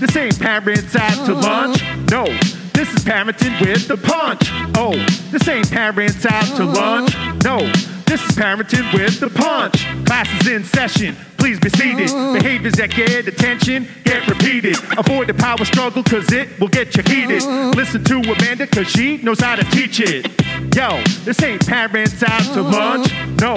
this 0.00 0.16
ain't 0.16 0.40
parents 0.40 0.96
out 0.96 1.26
to 1.26 1.34
lunch. 1.34 1.82
No, 2.10 2.24
this 2.72 2.92
is 2.94 3.04
parenting 3.04 3.60
with 3.60 3.86
the 3.86 3.96
punch. 3.96 4.48
Oh, 4.76 4.94
this 5.30 5.46
ain't 5.46 5.70
parents 5.70 6.24
out 6.26 6.56
to 6.56 6.64
lunch. 6.64 7.14
No, 7.44 7.58
this 8.06 8.24
is 8.24 8.34
parenting 8.36 8.92
with 8.94 9.20
the 9.20 9.28
punch. 9.28 9.84
Class 10.06 10.28
is 10.40 10.48
in 10.48 10.64
session. 10.64 11.14
Please 11.36 11.60
be 11.60 11.70
seated. 11.70 12.08
Behaviors 12.32 12.74
that 12.74 12.90
get 12.90 13.28
attention 13.28 13.86
get 14.04 14.26
repeated. 14.28 14.76
Avoid 14.98 15.28
the 15.28 15.34
power 15.34 15.64
struggle 15.64 16.02
cause 16.02 16.30
it 16.32 16.58
will 16.58 16.68
get 16.68 16.96
you 16.96 17.02
heated. 17.02 17.42
Listen 17.76 18.02
to 18.04 18.16
Amanda 18.20 18.66
cause 18.66 18.88
she 18.88 19.18
knows 19.18 19.40
how 19.40 19.56
to 19.56 19.64
teach 19.64 20.00
it. 20.00 20.26
Yo, 20.74 21.02
this 21.24 21.42
ain't 21.42 21.66
parents 21.66 22.22
out 22.22 22.42
to 22.54 22.62
lunch. 22.62 23.12
No, 23.40 23.54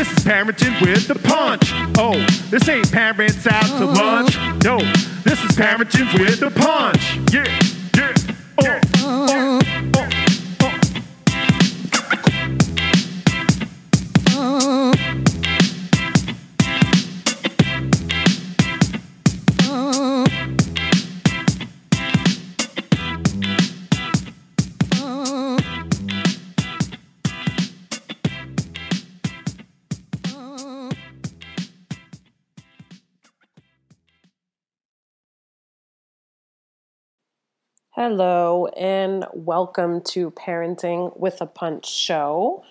this 0.00 0.12
is 0.12 0.24
parenting 0.24 0.80
with 0.80 1.08
the 1.08 1.14
punch. 1.14 1.72
Oh, 1.98 2.14
this 2.48 2.66
ain't 2.70 2.90
parents 2.90 3.46
out 3.46 3.66
to 3.66 3.84
lunch. 3.84 4.34
No, 4.64 4.78
this 5.24 5.44
is 5.44 5.50
parenting 5.54 6.10
with 6.18 6.40
the 6.40 6.50
punch. 6.50 7.18
Yeah, 7.30 7.44
yeah, 7.94 8.14
oh, 8.62 8.80
oh, 8.96 9.60
oh, 9.94 10.08
oh. 15.02 15.09
Hello, 38.02 38.64
and 38.78 39.26
welcome 39.34 40.00
to 40.04 40.30
Parenting 40.30 41.14
with 41.20 41.42
a 41.42 41.46
Punch 41.46 41.86
show. 41.86 42.64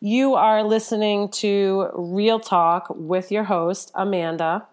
You 0.00 0.34
are 0.34 0.62
listening 0.62 1.30
to 1.30 1.88
Real 1.94 2.38
Talk 2.38 2.88
with 2.90 3.32
your 3.32 3.44
host, 3.44 3.90
Amanda. 3.94 4.66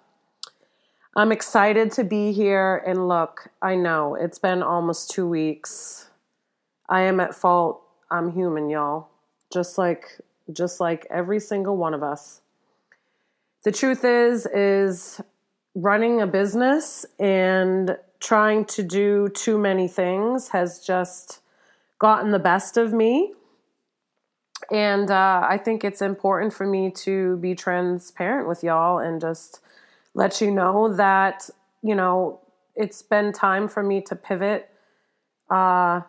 I'm 1.16 1.32
excited 1.32 1.94
to 1.94 2.04
be 2.04 2.34
here, 2.34 2.84
and 2.86 3.08
look, 3.08 3.48
I 3.62 3.76
know 3.76 4.16
it's 4.16 4.40
been 4.40 4.62
almost 4.62 5.10
two 5.10 5.26
weeks. 5.26 6.10
I 6.90 7.04
am 7.04 7.22
at 7.22 7.34
fault. 7.34 7.82
I'm 8.12 8.34
human, 8.34 8.70
y'all. 8.70 9.08
Just 9.54 9.78
like 9.78 10.20
just 10.52 10.82
like 10.82 11.08
every 11.10 11.40
single 11.40 11.78
one 11.78 11.94
of 11.94 12.04
us. 12.04 12.42
The 13.64 13.72
truth 13.72 14.04
is 14.04 14.48
is 14.48 15.22
running 15.76 16.22
a 16.22 16.28
business 16.28 17.06
and 17.20 17.98
trying 18.24 18.64
to 18.64 18.82
do 18.82 19.28
too 19.30 19.58
many 19.58 19.88
things 19.88 20.50
has 20.50 20.80
just 20.80 21.42
gotten 22.00 22.32
the 22.32 22.40
best 22.40 22.78
of 22.78 22.94
me. 22.94 23.34
And 24.72 25.12
uh, 25.12 25.46
I 25.48 25.58
think 25.58 25.84
it's 25.84 26.02
important 26.02 26.54
for 26.54 26.66
me 26.66 26.90
to 26.92 27.36
be 27.38 27.54
transparent 27.54 28.48
with 28.48 28.64
y'all 28.64 28.98
and 28.98 29.20
just 29.20 29.60
let 30.14 30.40
you 30.40 30.52
know 30.52 30.96
that, 30.96 31.50
you 31.82 31.96
know, 31.96 32.40
it's 32.76 33.02
been 33.02 33.34
time 33.34 33.68
for 33.68 33.84
me 33.84 34.00
to 34.02 34.16
pivot 34.16 34.70
uh, 35.50 36.02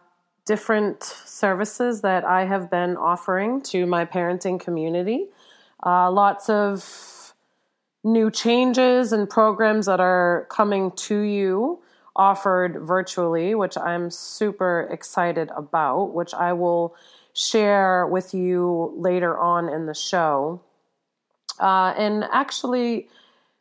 different 0.47 1.03
services 1.03 2.03
that 2.03 2.25
I 2.25 2.45
have 2.45 2.71
been 2.71 2.97
offering 2.97 3.61
to 3.63 3.87
my 3.87 4.05
parenting 4.05 4.61
community. 4.61 5.27
Uh, 5.85 6.13
lots 6.13 6.49
of 6.49 7.35
new 8.05 8.31
changes 8.31 9.13
and 9.13 9.29
programs 9.29 9.87
that 9.87 9.99
are 9.99 10.47
coming 10.49 10.93
to 10.93 11.19
you 11.19 11.81
offered 12.17 12.81
virtually, 12.81 13.55
which 13.55 13.77
I'm 13.77 14.11
super 14.11 14.89
excited 14.91 15.51
about, 15.57 16.15
which 16.15 16.33
I 16.35 16.53
will 16.53 16.95
share 17.33 18.07
with 18.07 18.33
you 18.33 18.95
later 18.97 19.39
on 19.39 19.69
in 19.69 19.87
the 19.87 19.95
show. 19.95 20.61
Uh, 21.59 21.95
and 21.97 22.25
actually, 22.33 23.09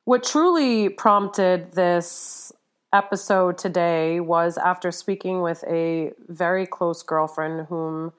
what 0.05 0.23
truly 0.23 0.89
prompted 0.89 1.73
this 1.73 2.51
episode 2.93 3.57
today 3.57 4.19
was 4.19 4.57
after 4.57 4.91
speaking 4.91 5.41
with 5.41 5.63
a 5.67 6.11
very 6.27 6.67
close 6.67 7.01
girlfriend 7.01 7.67
whom 7.67 8.13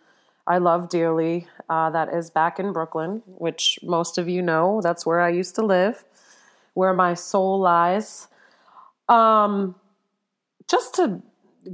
I 0.47 0.58
love 0.58 0.88
dearly, 0.88 1.47
uh, 1.70 1.91
that 1.91 2.12
is 2.12 2.28
back 2.28 2.58
in 2.58 2.72
Brooklyn, 2.72 3.22
which 3.26 3.78
most 3.82 4.19
of 4.19 4.28
you 4.28 4.42
know. 4.42 4.81
That's 4.82 5.06
where 5.06 5.20
I 5.20 5.31
used 5.31 5.54
to 5.54 5.62
live, 5.62 6.04
where 6.75 6.92
my 6.92 7.14
soul 7.14 7.60
lies. 7.60 8.28
Um, 9.08 9.76
just 10.74 10.94
to 10.94 11.22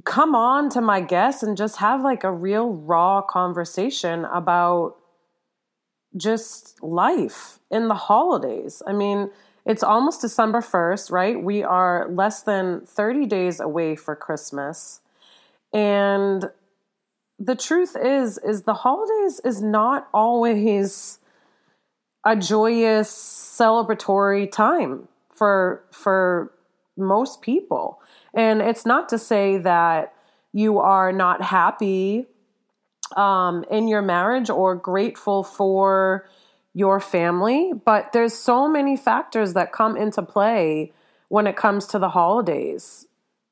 come 0.05 0.35
on 0.35 0.69
to 0.69 0.81
my 0.83 1.01
guests 1.01 1.43
and 1.43 1.57
just 1.57 1.77
have 1.79 2.03
like 2.03 2.23
a 2.23 2.31
real 2.31 2.69
raw 2.69 3.23
conversation 3.23 4.27
about 4.27 4.97
just 6.15 6.83
life 6.83 7.61
in 7.71 7.89
the 7.89 7.95
holidays. 7.95 8.83
I 8.87 8.93
mean, 8.93 9.31
it's 9.65 9.83
almost 9.83 10.21
December 10.21 10.61
1st, 10.61 11.11
right? 11.11 11.43
We 11.43 11.63
are 11.63 12.11
less 12.11 12.43
than 12.43 12.83
30 12.85 13.25
days 13.25 13.59
away 13.59 13.97
for 13.97 14.15
Christmas. 14.15 15.01
And 15.73 16.51
the 17.39 17.57
truth 17.57 17.97
is 17.97 18.39
is 18.45 18.65
the 18.65 18.75
holidays 18.75 19.41
is 19.47 19.63
not 19.63 20.09
always 20.13 21.21
a 22.27 22.37
joyous 22.37 23.11
celebratory 23.11 24.51
time 24.51 25.09
for 25.31 25.85
for 25.91 26.53
most 26.99 27.41
people. 27.41 28.03
And 28.35 28.61
it's 28.61 28.87
not 28.87 29.09
to 29.11 29.19
say 29.19 29.59
that 29.59 30.15
you 30.53 30.79
are 30.79 31.13
not 31.13 31.43
happy 31.43 32.27
um, 33.17 33.65
in 33.71 33.89
your 33.89 34.03
marriage 34.03 34.51
or 34.51 34.75
grateful 34.75 35.43
for 35.43 36.29
your 36.73 37.01
family, 37.01 37.73
but 37.85 38.13
there's 38.13 38.35
so 38.35 38.69
many 38.69 38.97
factors 38.97 39.55
that 39.55 39.73
come 39.73 39.97
into 39.97 40.23
play 40.23 40.93
when 41.29 41.47
it 41.47 41.57
comes 41.57 41.87
to 41.87 41.99
the 41.99 42.11
holidays. 42.11 43.07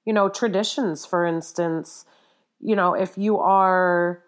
You 0.04 0.12
know, 0.12 0.28
traditions, 0.28 1.04
for 1.04 1.26
instance, 1.26 2.04
you 2.60 2.76
know, 2.76 2.94
if 2.94 3.18
you 3.18 3.38
are 3.38 4.22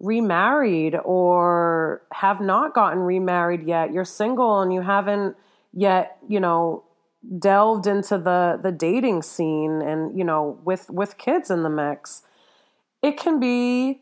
remarried 0.00 0.96
or 1.04 2.02
have 2.12 2.40
not 2.40 2.74
gotten 2.74 3.00
remarried 3.00 3.62
yet, 3.64 3.92
you're 3.92 4.04
single 4.04 4.60
and 4.60 4.72
you 4.72 4.80
haven't 4.80 5.36
yet, 5.72 6.18
you 6.28 6.40
know, 6.40 6.84
delved 7.38 7.86
into 7.86 8.16
the 8.16 8.58
the 8.62 8.72
dating 8.72 9.22
scene 9.22 9.82
and 9.82 10.16
you 10.16 10.24
know 10.24 10.58
with 10.64 10.88
with 10.88 11.18
kids 11.18 11.50
in 11.50 11.62
the 11.62 11.68
mix 11.68 12.22
it 13.02 13.16
can 13.16 13.38
be 13.38 14.00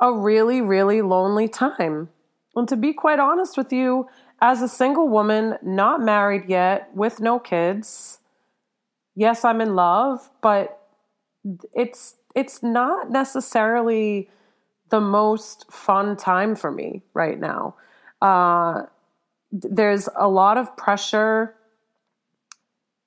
a 0.00 0.12
really 0.12 0.60
really 0.60 1.02
lonely 1.02 1.48
time. 1.48 2.08
And 2.54 2.68
to 2.68 2.76
be 2.76 2.92
quite 2.92 3.18
honest 3.18 3.56
with 3.56 3.72
you 3.72 4.08
as 4.40 4.62
a 4.62 4.68
single 4.68 5.08
woman 5.08 5.56
not 5.62 6.00
married 6.00 6.48
yet 6.48 6.90
with 6.94 7.20
no 7.20 7.38
kids 7.38 8.18
yes 9.16 9.44
i'm 9.44 9.60
in 9.60 9.74
love 9.74 10.30
but 10.40 10.80
it's 11.74 12.14
it's 12.34 12.62
not 12.62 13.10
necessarily 13.10 14.28
the 14.90 15.00
most 15.00 15.70
fun 15.70 16.16
time 16.16 16.54
for 16.54 16.70
me 16.70 17.02
right 17.14 17.38
now. 17.38 17.74
Uh, 18.22 18.82
there's 19.50 20.08
a 20.16 20.28
lot 20.28 20.56
of 20.56 20.76
pressure 20.76 21.54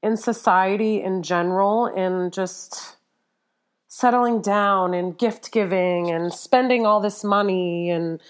in 0.03 0.17
society 0.17 1.01
in 1.01 1.23
general 1.23 1.85
and 1.85 2.33
just 2.33 2.97
settling 3.87 4.41
down 4.41 4.93
and 4.93 5.17
gift 5.17 5.51
giving 5.51 6.09
and 6.09 6.33
spending 6.33 6.85
all 6.85 6.99
this 6.99 7.23
money 7.23 7.89
and 7.89 8.21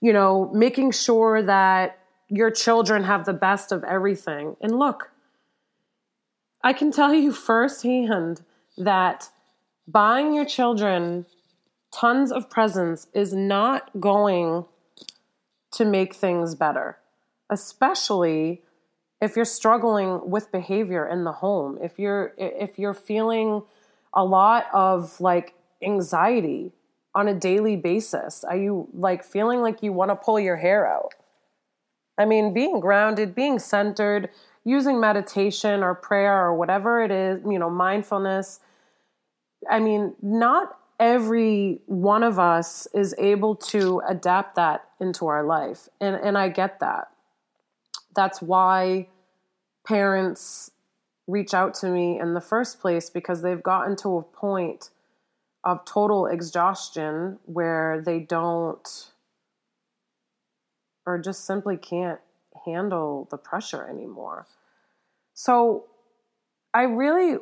you 0.00 0.12
know 0.12 0.50
making 0.52 0.90
sure 0.90 1.42
that 1.42 1.98
your 2.28 2.50
children 2.50 3.04
have 3.04 3.24
the 3.24 3.32
best 3.32 3.72
of 3.72 3.84
everything. 3.84 4.56
And 4.60 4.78
look 4.78 5.10
i 6.62 6.72
can 6.72 6.90
tell 6.90 7.14
you 7.14 7.32
firsthand 7.32 8.42
that 8.76 9.30
buying 9.86 10.34
your 10.34 10.44
children 10.44 11.24
tons 11.92 12.32
of 12.32 12.50
presents 12.50 13.06
is 13.14 13.32
not 13.32 13.88
going 14.00 14.64
to 15.70 15.84
make 15.84 16.14
things 16.14 16.54
better 16.54 16.98
especially 17.50 18.62
if 19.20 19.34
you're 19.34 19.44
struggling 19.44 20.28
with 20.28 20.52
behavior 20.52 21.06
in 21.06 21.24
the 21.24 21.32
home 21.32 21.78
if 21.82 21.98
you're 21.98 22.34
if 22.36 22.78
you're 22.78 22.94
feeling 22.94 23.62
a 24.12 24.24
lot 24.24 24.66
of 24.72 25.20
like 25.20 25.54
anxiety 25.82 26.72
on 27.14 27.28
a 27.28 27.34
daily 27.34 27.76
basis 27.76 28.44
are 28.44 28.56
you 28.56 28.88
like 28.92 29.24
feeling 29.24 29.60
like 29.60 29.82
you 29.82 29.92
want 29.92 30.10
to 30.10 30.16
pull 30.16 30.38
your 30.38 30.56
hair 30.56 30.86
out? 30.86 31.14
I 32.18 32.24
mean 32.24 32.52
being 32.52 32.80
grounded 32.80 33.34
being 33.34 33.58
centered 33.58 34.30
using 34.66 34.98
meditation 34.98 35.82
or 35.82 35.94
prayer 35.94 36.44
or 36.44 36.54
whatever 36.54 37.02
it 37.02 37.10
is 37.10 37.40
you 37.48 37.58
know 37.58 37.70
mindfulness 37.70 38.60
i 39.70 39.78
mean 39.78 40.14
not 40.20 40.78
every 40.98 41.80
one 41.86 42.22
of 42.22 42.38
us 42.38 42.88
is 42.92 43.14
able 43.18 43.54
to 43.54 44.02
adapt 44.08 44.56
that 44.56 44.84
into 45.00 45.26
our 45.26 45.44
life 45.44 45.88
and 46.00 46.16
and 46.16 46.36
i 46.36 46.48
get 46.48 46.80
that 46.80 47.08
that's 48.16 48.42
why 48.42 49.06
parents 49.86 50.72
reach 51.28 51.54
out 51.54 51.74
to 51.74 51.88
me 51.88 52.18
in 52.18 52.34
the 52.34 52.40
first 52.40 52.80
place 52.80 53.10
because 53.10 53.42
they've 53.42 53.62
gotten 53.62 53.96
to 53.96 54.16
a 54.16 54.22
point 54.22 54.90
of 55.64 55.84
total 55.84 56.26
exhaustion 56.26 57.38
where 57.44 58.00
they 58.04 58.20
don't 58.20 59.10
or 61.04 61.18
just 61.18 61.44
simply 61.44 61.76
can't 61.76 62.20
handle 62.64 63.28
the 63.30 63.36
pressure 63.36 63.88
anymore. 63.88 64.46
So 65.34 65.86
I 66.74 66.82
really 66.82 67.38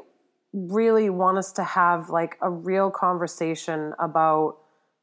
really 0.55 1.11
want 1.11 1.37
us 1.37 1.51
to 1.51 1.65
have 1.65 2.11
like 2.11 2.39
a 2.41 2.49
real 2.49 2.91
conversation 2.91 3.93
about 3.99 4.57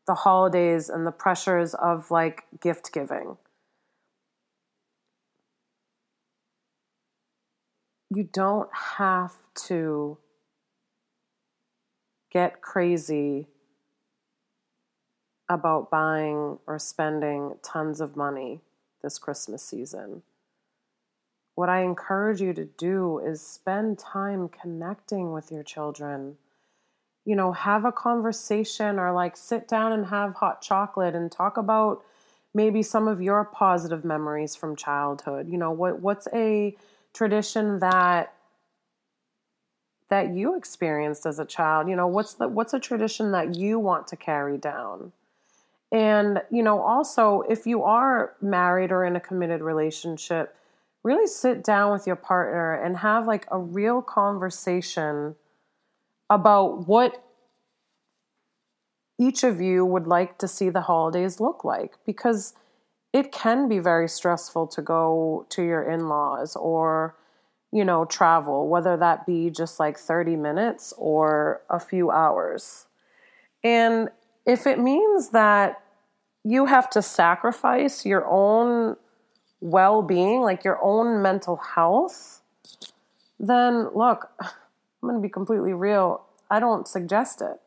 the 0.08 0.16
holidays 0.16 0.90
and 0.90 1.06
the 1.06 1.12
pressures 1.12 1.74
of 1.74 2.10
like 2.10 2.46
gift 2.62 2.94
giving. 2.94 3.38
You 8.14 8.26
don't 8.26 8.70
have 8.74 9.34
to 9.68 10.18
get 12.30 12.62
crazy 12.62 13.48
about 15.48 15.90
buying 15.90 16.60
or 16.68 16.78
spending 16.78 17.56
tons 17.64 18.02
of 18.02 18.18
money 18.18 18.60
this 19.02 19.18
Christmas 19.18 19.64
season. 19.64 20.24
What 21.56 21.70
I 21.70 21.84
encourage 21.84 22.42
you 22.42 22.52
to 22.54 22.66
do 22.66 23.20
is 23.20 23.42
spend 23.42 23.98
time 23.98 24.50
connecting 24.50 25.32
with 25.32 25.50
your 25.50 25.64
children. 25.64 26.36
You 27.24 27.38
know, 27.38 27.54
have 27.54 27.86
a 27.86 27.94
conversation 27.94 29.00
or 29.00 29.14
like 29.14 29.38
sit 29.38 29.70
down 29.70 29.94
and 29.94 30.08
have 30.08 30.36
hot 30.36 30.62
chocolate 30.62 31.16
and 31.16 31.32
talk 31.32 31.56
about 31.56 32.04
maybe 32.54 32.84
some 32.84 33.08
of 33.08 33.22
your 33.22 33.46
positive 33.46 34.04
memories 34.04 34.54
from 34.54 34.76
childhood. 34.76 35.48
You 35.48 35.58
know, 35.58 35.72
what 35.72 36.02
what's 36.02 36.28
a 36.34 36.76
tradition 37.14 37.80
that 37.80 38.34
that 40.10 40.34
you 40.36 40.58
experienced 40.58 41.26
as 41.26 41.40
a 41.40 41.46
child? 41.46 41.88
You 41.88 41.96
know, 41.96 42.08
what's 42.08 42.34
the 42.34 42.48
what's 42.48 42.74
a 42.74 42.80
tradition 42.80 43.32
that 43.32 43.56
you 43.56 43.80
want 43.80 44.08
to 44.08 44.16
carry 44.16 44.58
down? 44.58 45.14
And, 45.92 46.42
you 46.50 46.64
know, 46.64 46.82
also 46.82 47.44
if 47.50 47.66
you 47.66 47.84
are 47.84 48.34
married 48.42 48.92
or 48.92 49.04
in 49.04 49.16
a 49.16 49.20
committed 49.20 49.62
relationship, 49.62 50.56
really 51.04 51.28
sit 51.28 51.64
down 51.64 51.92
with 51.92 52.08
your 52.08 52.16
partner 52.16 52.74
and 52.74 52.98
have 52.98 53.28
like 53.28 53.46
a 53.52 53.58
real 53.58 54.02
conversation 54.02 55.36
about 56.30 56.88
what 56.88 57.24
each 59.20 59.44
of 59.44 59.62
you 59.62 59.86
would 59.86 60.08
like 60.08 60.38
to 60.40 60.48
see 60.48 60.70
the 60.70 60.82
holidays 60.82 61.40
look 61.40 61.64
like 61.64 61.94
because 62.06 62.54
it 63.14 63.32
can 63.32 63.68
be 63.68 63.80
very 63.80 64.08
stressful 64.08 64.68
to 64.68 64.82
go 64.82 65.46
to 65.50 65.64
your 65.64 65.84
in-laws 65.84 66.56
or 66.56 67.16
you 67.72 67.86
know 67.86 68.06
travel 68.06 68.68
whether 68.68 68.98
that 68.98 69.26
be 69.26 69.50
just 69.50 69.80
like 69.80 69.98
30 69.98 70.36
minutes 70.36 70.94
or 70.98 71.62
a 71.70 71.80
few 71.80 72.12
hours 72.12 72.88
and 73.64 74.10
if 74.46 74.66
it 74.66 74.80
means 74.80 75.30
that 75.30 75.82
you 76.44 76.66
have 76.66 76.90
to 76.92 77.02
sacrifice 77.02 78.06
your 78.06 78.26
own 78.28 78.96
well 79.60 80.02
being, 80.02 80.42
like 80.42 80.64
your 80.64 80.80
own 80.82 81.22
mental 81.22 81.58
health, 81.58 82.42
then 83.40 83.90
look, 83.94 84.30
I'm 84.42 84.50
going 85.10 85.16
to 85.16 85.22
be 85.22 85.30
completely 85.30 85.74
real. 85.74 86.26
I 86.50 86.60
don't 86.60 86.88
suggest 86.88 87.42
it. 87.42 87.60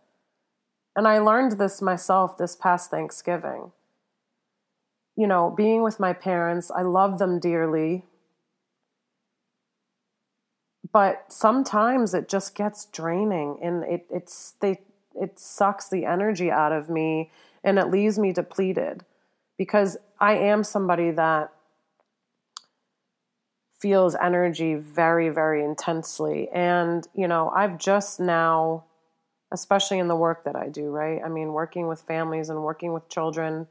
And 0.97 1.09
I 1.09 1.19
learned 1.19 1.53
this 1.53 1.81
myself 1.81 2.37
this 2.37 2.57
past 2.57 2.91
Thanksgiving. 2.91 3.73
You 5.17 5.27
know, 5.27 5.51
being 5.51 5.83
with 5.83 6.01
my 6.01 6.13
parents, 6.13 6.71
I 6.71 6.83
love 6.83 7.19
them 7.19 7.39
dearly. 7.39 8.05
But 10.93 11.33
sometimes 11.33 12.15
it 12.15 12.29
just 12.29 12.55
gets 12.55 12.87
draining 12.87 13.59
and 13.63 13.85
it 13.85 14.07
it's 14.11 14.55
they 14.61 14.81
it 15.15 15.39
sucks 15.39 15.89
the 15.89 16.05
energy 16.05 16.51
out 16.51 16.73
of 16.73 16.89
me 16.89 17.31
and 17.63 17.79
it 17.79 17.89
leaves 17.89 18.19
me 18.19 18.33
depleted 18.33 19.05
because 19.57 19.97
I 20.21 20.35
am 20.35 20.65
somebody 20.65 21.11
that 21.13 21.53
feels 23.85 24.15
energy 24.15 24.75
very, 24.75 25.29
very 25.29 25.63
intensely. 25.63 26.49
And, 26.55 27.07
you 27.15 27.29
know, 27.29 27.51
I've 27.51 27.79
just 27.79 28.19
now, 28.19 28.85
especially 29.53 29.99
in 29.99 30.09
the 30.09 30.17
work 30.17 30.45
that 30.45 30.57
I 30.57 30.69
do, 30.69 30.89
right? 30.89 31.21
I 31.23 31.29
mean, 31.29 31.53
working 31.53 31.87
with 31.87 32.01
families 32.01 32.49
and 32.49 32.63
working 32.63 32.95
with 32.95 33.09
children, 33.11 33.67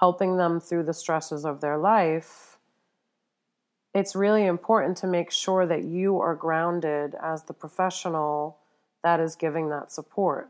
helping 0.00 0.38
them 0.38 0.58
through 0.58 0.82
the 0.82 0.94
stresses 0.94 1.44
of 1.44 1.60
their 1.60 1.76
life, 1.76 2.56
it's 3.94 4.16
really 4.16 4.46
important 4.46 4.96
to 4.96 5.06
make 5.06 5.30
sure 5.30 5.66
that 5.66 5.84
you 5.84 6.18
are 6.18 6.34
grounded 6.34 7.14
as 7.22 7.44
the 7.44 7.52
professional 7.52 8.56
that 9.04 9.20
is 9.20 9.36
giving 9.36 9.68
that 9.68 9.92
support. 9.92 10.48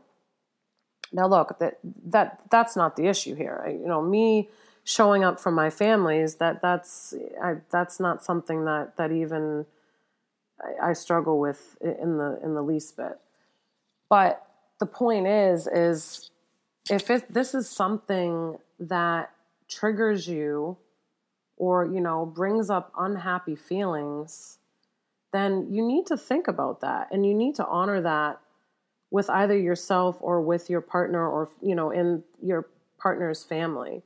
Now, 1.11 1.27
look, 1.27 1.59
that 1.59 1.79
that 2.05 2.41
that's 2.49 2.77
not 2.77 2.95
the 2.95 3.07
issue 3.07 3.35
here. 3.35 3.67
You 3.69 3.87
know, 3.87 4.01
me 4.01 4.49
showing 4.85 5.23
up 5.23 5.39
for 5.39 5.51
my 5.51 5.69
families 5.69 6.35
that 6.35 6.61
that's 6.61 7.13
I, 7.43 7.55
that's 7.69 7.99
not 7.99 8.23
something 8.23 8.63
that 8.65 8.95
that 8.95 9.11
even 9.11 9.65
I, 10.61 10.91
I 10.91 10.93
struggle 10.93 11.39
with 11.39 11.77
in 11.81 12.17
the 12.17 12.39
in 12.41 12.53
the 12.53 12.61
least 12.61 12.95
bit. 12.95 13.19
But 14.09 14.45
the 14.79 14.85
point 14.85 15.27
is 15.27 15.67
is 15.67 16.31
if 16.89 17.09
it, 17.09 17.33
this 17.33 17.53
is 17.53 17.69
something 17.69 18.57
that 18.79 19.31
triggers 19.71 20.27
you 20.27 20.77
or 21.57 21.85
you 21.85 22.01
know 22.01 22.25
brings 22.25 22.69
up 22.69 22.91
unhappy 22.97 23.55
feelings 23.55 24.57
then 25.33 25.67
you 25.71 25.85
need 25.85 26.05
to 26.05 26.17
think 26.17 26.47
about 26.47 26.81
that 26.81 27.07
and 27.11 27.25
you 27.25 27.33
need 27.33 27.55
to 27.55 27.65
honor 27.65 28.01
that 28.01 28.39
with 29.09 29.29
either 29.29 29.57
yourself 29.57 30.17
or 30.19 30.41
with 30.41 30.69
your 30.69 30.81
partner 30.81 31.27
or 31.27 31.49
you 31.61 31.75
know 31.75 31.89
in 31.89 32.23
your 32.41 32.67
partner's 32.99 33.43
family 33.43 34.03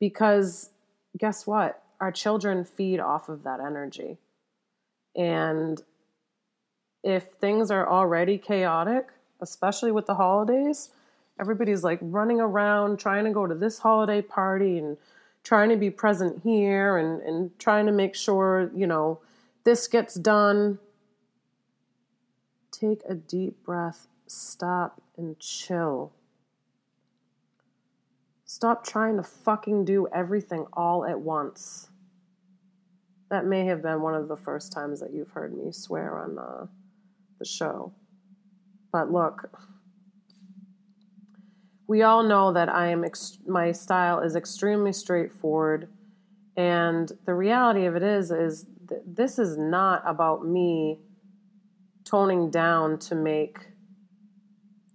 because 0.00 0.70
guess 1.16 1.46
what? 1.46 1.82
Our 2.00 2.12
children 2.12 2.64
feed 2.64 3.00
off 3.00 3.28
of 3.28 3.42
that 3.44 3.60
energy. 3.60 4.18
And 5.16 5.82
if 7.02 7.24
things 7.40 7.70
are 7.70 7.88
already 7.88 8.38
chaotic, 8.38 9.08
especially 9.40 9.92
with 9.92 10.06
the 10.06 10.14
holidays, 10.14 10.90
everybody's 11.38 11.84
like 11.84 11.98
running 12.02 12.40
around 12.40 12.98
trying 12.98 13.24
to 13.24 13.30
go 13.30 13.46
to 13.46 13.54
this 13.54 13.78
holiday 13.78 14.22
party 14.22 14.78
and 14.78 14.96
trying 15.44 15.68
to 15.70 15.76
be 15.76 15.90
present 15.90 16.42
here 16.42 16.98
and, 16.98 17.22
and 17.22 17.58
trying 17.58 17.86
to 17.86 17.92
make 17.92 18.14
sure, 18.14 18.70
you 18.74 18.86
know, 18.86 19.20
this 19.64 19.86
gets 19.86 20.14
done. 20.14 20.78
Take 22.70 23.02
a 23.08 23.14
deep 23.14 23.62
breath, 23.64 24.06
stop 24.26 25.00
and 25.16 25.38
chill. 25.38 26.12
Stop 28.44 28.86
trying 28.86 29.16
to 29.16 29.22
fucking 29.22 29.84
do 29.84 30.08
everything 30.12 30.66
all 30.72 31.04
at 31.04 31.20
once. 31.20 31.88
That 33.30 33.44
may 33.44 33.66
have 33.66 33.82
been 33.82 34.00
one 34.00 34.14
of 34.14 34.28
the 34.28 34.36
first 34.36 34.72
times 34.72 35.00
that 35.00 35.12
you've 35.12 35.32
heard 35.32 35.56
me 35.56 35.70
swear 35.70 36.18
on 36.18 36.38
uh, 36.38 36.66
the 37.38 37.44
show. 37.44 37.92
But 38.90 39.12
look, 39.12 39.50
we 41.88 42.02
all 42.02 42.22
know 42.22 42.52
that 42.52 42.68
I 42.68 42.88
am 42.88 43.02
ex- 43.02 43.38
my 43.46 43.72
style 43.72 44.20
is 44.20 44.36
extremely 44.36 44.92
straightforward, 44.92 45.88
and 46.56 47.10
the 47.24 47.34
reality 47.34 47.86
of 47.86 47.96
it 47.96 48.02
is 48.02 48.30
is 48.30 48.66
th- 48.88 49.00
this 49.06 49.38
is 49.38 49.56
not 49.56 50.02
about 50.06 50.46
me 50.46 51.00
toning 52.04 52.50
down 52.50 52.98
to 52.98 53.14
make 53.14 53.58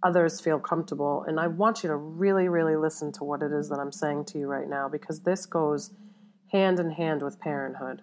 others 0.03 0.39
feel 0.39 0.59
comfortable. 0.59 1.23
And 1.27 1.39
I 1.39 1.47
want 1.47 1.83
you 1.83 1.89
to 1.89 1.95
really, 1.95 2.47
really 2.47 2.75
listen 2.75 3.11
to 3.13 3.23
what 3.23 3.41
it 3.41 3.51
is 3.51 3.69
that 3.69 3.79
I'm 3.79 3.91
saying 3.91 4.25
to 4.25 4.37
you 4.37 4.47
right 4.47 4.67
now 4.67 4.89
because 4.89 5.21
this 5.21 5.45
goes 5.45 5.91
hand 6.51 6.79
in 6.79 6.91
hand 6.91 7.23
with 7.23 7.39
parenthood. 7.39 8.01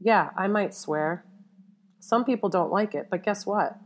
Yeah, 0.00 0.30
I 0.36 0.46
might 0.48 0.74
swear. 0.74 1.24
Some 1.98 2.24
people 2.24 2.48
don't 2.48 2.70
like 2.70 2.94
it, 2.94 3.08
but 3.10 3.24
guess 3.24 3.44
what? 3.44 3.76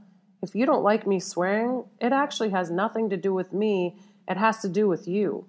If 0.42 0.54
you 0.54 0.66
don't 0.66 0.82
like 0.82 1.06
me 1.06 1.18
swearing, 1.18 1.84
it 2.00 2.12
actually 2.12 2.50
has 2.50 2.70
nothing 2.70 3.10
to 3.10 3.16
do 3.16 3.34
with 3.34 3.52
me, 3.52 3.96
it 4.28 4.36
has 4.36 4.60
to 4.62 4.68
do 4.68 4.88
with 4.88 5.08
you. 5.08 5.46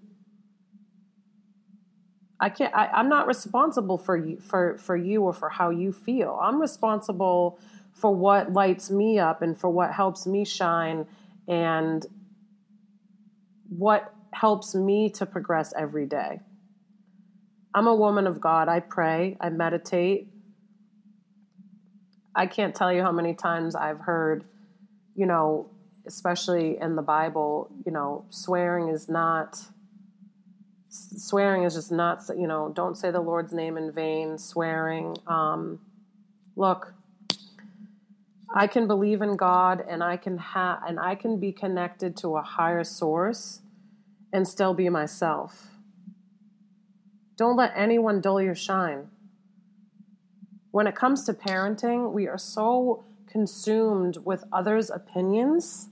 I 2.40 2.50
can't 2.50 2.74
I, 2.74 3.00
am 3.00 3.10
not 3.10 3.28
responsible 3.28 3.98
for 3.98 4.16
you 4.16 4.40
for, 4.40 4.78
for 4.78 4.96
you 4.96 5.24
or 5.24 5.34
for 5.34 5.50
how 5.50 5.70
you 5.70 5.92
feel. 5.92 6.40
I'm 6.42 6.62
responsible 6.62 7.60
for 7.94 8.16
what 8.16 8.54
lights 8.54 8.90
me 8.90 9.20
up 9.20 9.42
and 9.42 9.60
for 9.60 9.70
what 9.70 9.94
helps 9.94 10.26
me 10.26 10.46
shine 10.46 11.06
and 11.48 12.06
what 13.68 14.14
helps 14.32 14.74
me 14.74 15.10
to 15.10 15.26
progress 15.26 15.74
every 15.78 16.06
day. 16.06 16.40
I'm 17.74 17.88
a 17.88 17.96
woman 17.96 18.26
of 18.26 18.40
God. 18.40 18.68
I 18.70 18.80
pray, 18.80 19.38
I 19.42 19.50
meditate. 19.50 20.30
I 22.36 22.48
can't 22.48 22.74
tell 22.74 22.92
you 22.92 23.02
how 23.02 23.12
many 23.12 23.34
times 23.34 23.76
I've 23.76 24.00
heard, 24.00 24.46
you 25.20 25.26
know, 25.26 25.70
especially 26.08 26.80
in 26.80 26.96
the 26.96 27.02
Bible, 27.02 27.70
you 27.86 27.92
know, 27.92 28.24
swearing 28.30 28.88
is 28.88 29.10
not 29.10 29.60
swearing 30.90 31.64
is 31.64 31.76
just 31.76 31.92
not, 31.92 32.24
you 32.36 32.48
know, 32.48 32.72
don't 32.74 32.96
say 32.96 33.12
the 33.12 33.20
Lord's 33.20 33.52
name 33.52 33.78
in 33.78 33.92
vain, 33.92 34.38
swearing 34.38 35.18
um 35.28 35.80
Look, 36.56 36.94
I 38.54 38.68
can 38.68 38.88
believe 38.88 39.22
in 39.22 39.36
God 39.36 39.84
and 39.88 40.02
I 40.04 40.16
can 40.18 40.38
have 40.38 40.80
and 40.88 41.00
I 41.00 41.16
can 41.16 41.38
be 41.38 41.52
connected 41.52 42.16
to 42.18 42.38
a 42.38 42.42
higher 42.42 42.86
source 42.86 43.62
and 44.32 44.48
still 44.48 44.74
be 44.74 44.88
myself. 44.88 45.68
Don't 47.36 47.58
let 47.58 47.74
anyone 47.76 48.22
dull 48.22 48.42
your 48.42 48.56
shine. 48.56 49.10
When 50.72 50.88
it 50.88 50.96
comes 50.96 51.26
to 51.26 51.34
parenting, 51.34 52.14
we 52.14 52.28
are 52.28 52.38
so 52.38 53.04
consumed 53.30 54.18
with 54.26 54.44
others' 54.52 54.90
opinions. 54.90 55.90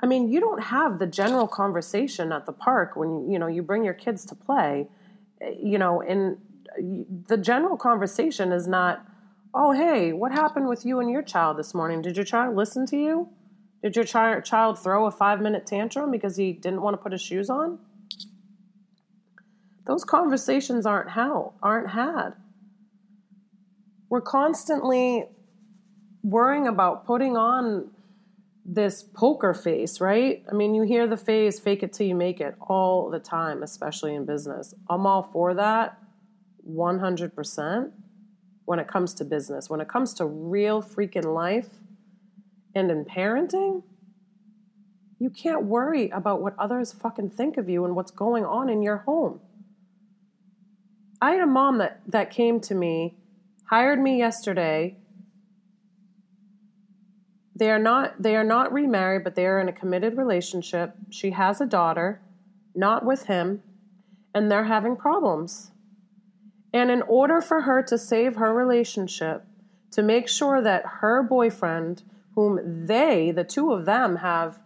I 0.00 0.06
mean, 0.06 0.28
you 0.28 0.40
don't 0.40 0.64
have 0.64 0.98
the 0.98 1.06
general 1.06 1.48
conversation 1.48 2.32
at 2.32 2.44
the 2.44 2.52
park 2.52 2.96
when 2.96 3.30
you 3.30 3.38
know 3.38 3.46
you 3.46 3.62
bring 3.62 3.84
your 3.84 3.94
kids 3.94 4.24
to 4.26 4.34
play. 4.34 4.88
You 5.40 5.78
know, 5.78 6.02
and 6.02 6.38
the 7.26 7.36
general 7.36 7.76
conversation 7.76 8.52
is 8.52 8.66
not, 8.66 9.06
"Oh, 9.54 9.72
hey, 9.72 10.12
what 10.12 10.32
happened 10.32 10.68
with 10.68 10.84
you 10.84 11.00
and 11.00 11.10
your 11.10 11.22
child 11.22 11.56
this 11.56 11.74
morning? 11.74 12.02
Did 12.02 12.16
your 12.16 12.24
child 12.24 12.56
listen 12.56 12.84
to 12.86 12.96
you? 12.96 13.28
Did 13.82 13.96
your 13.96 14.04
chi- 14.04 14.40
child 14.40 14.78
throw 14.78 15.06
a 15.06 15.12
5-minute 15.12 15.66
tantrum 15.66 16.10
because 16.10 16.36
he 16.36 16.52
didn't 16.52 16.82
want 16.82 16.94
to 16.94 17.02
put 17.02 17.12
his 17.12 17.22
shoes 17.22 17.48
on?" 17.48 17.78
Those 19.86 20.04
conversations 20.04 20.86
aren't 20.86 21.10
how 21.10 21.54
aren't 21.62 21.90
had. 21.90 22.34
We're 24.08 24.20
constantly 24.20 25.24
worrying 26.22 26.66
about 26.66 27.06
putting 27.06 27.36
on 27.36 27.90
this 28.64 29.02
poker 29.02 29.52
face, 29.52 30.00
right? 30.00 30.42
I 30.50 30.54
mean, 30.54 30.74
you 30.74 30.82
hear 30.82 31.06
the 31.06 31.16
phrase 31.16 31.60
fake 31.60 31.82
it 31.82 31.92
till 31.92 32.06
you 32.06 32.14
make 32.14 32.40
it 32.40 32.54
all 32.60 33.10
the 33.10 33.18
time, 33.18 33.62
especially 33.62 34.14
in 34.14 34.24
business. 34.24 34.74
I'm 34.88 35.06
all 35.06 35.22
for 35.22 35.54
that 35.54 35.98
100% 36.68 37.90
when 38.64 38.78
it 38.78 38.88
comes 38.88 39.12
to 39.14 39.24
business. 39.24 39.68
When 39.68 39.80
it 39.80 39.88
comes 39.88 40.14
to 40.14 40.24
real 40.24 40.82
freaking 40.82 41.34
life 41.34 41.68
and 42.74 42.90
in 42.90 43.04
parenting, 43.04 43.82
you 45.18 45.30
can't 45.30 45.64
worry 45.64 46.08
about 46.10 46.40
what 46.40 46.54
others 46.58 46.92
fucking 46.92 47.30
think 47.30 47.56
of 47.56 47.68
you 47.68 47.84
and 47.84 47.94
what's 47.94 48.10
going 48.10 48.44
on 48.44 48.68
in 48.68 48.82
your 48.82 48.98
home. 48.98 49.40
I 51.20 51.32
had 51.32 51.40
a 51.40 51.46
mom 51.46 51.78
that, 51.78 52.00
that 52.08 52.30
came 52.30 52.60
to 52.60 52.74
me, 52.74 53.14
hired 53.64 54.00
me 54.00 54.18
yesterday. 54.18 54.96
They 57.56 57.70
are 57.70 57.78
not 57.78 58.22
they 58.22 58.34
are 58.36 58.44
not 58.44 58.72
remarried, 58.72 59.24
but 59.24 59.34
they 59.36 59.46
are 59.46 59.60
in 59.60 59.68
a 59.68 59.72
committed 59.72 60.16
relationship. 60.16 60.94
She 61.10 61.30
has 61.30 61.60
a 61.60 61.66
daughter, 61.66 62.20
not 62.74 63.04
with 63.04 63.26
him, 63.26 63.62
and 64.34 64.50
they're 64.50 64.64
having 64.64 64.96
problems. 64.96 65.70
And 66.72 66.90
in 66.90 67.02
order 67.02 67.40
for 67.40 67.62
her 67.62 67.82
to 67.84 67.96
save 67.96 68.34
her 68.34 68.52
relationship, 68.52 69.44
to 69.92 70.02
make 70.02 70.28
sure 70.28 70.60
that 70.60 70.84
her 71.00 71.22
boyfriend, 71.22 72.02
whom 72.34 72.86
they, 72.86 73.30
the 73.30 73.44
two 73.44 73.72
of 73.72 73.84
them, 73.84 74.16
have 74.16 74.58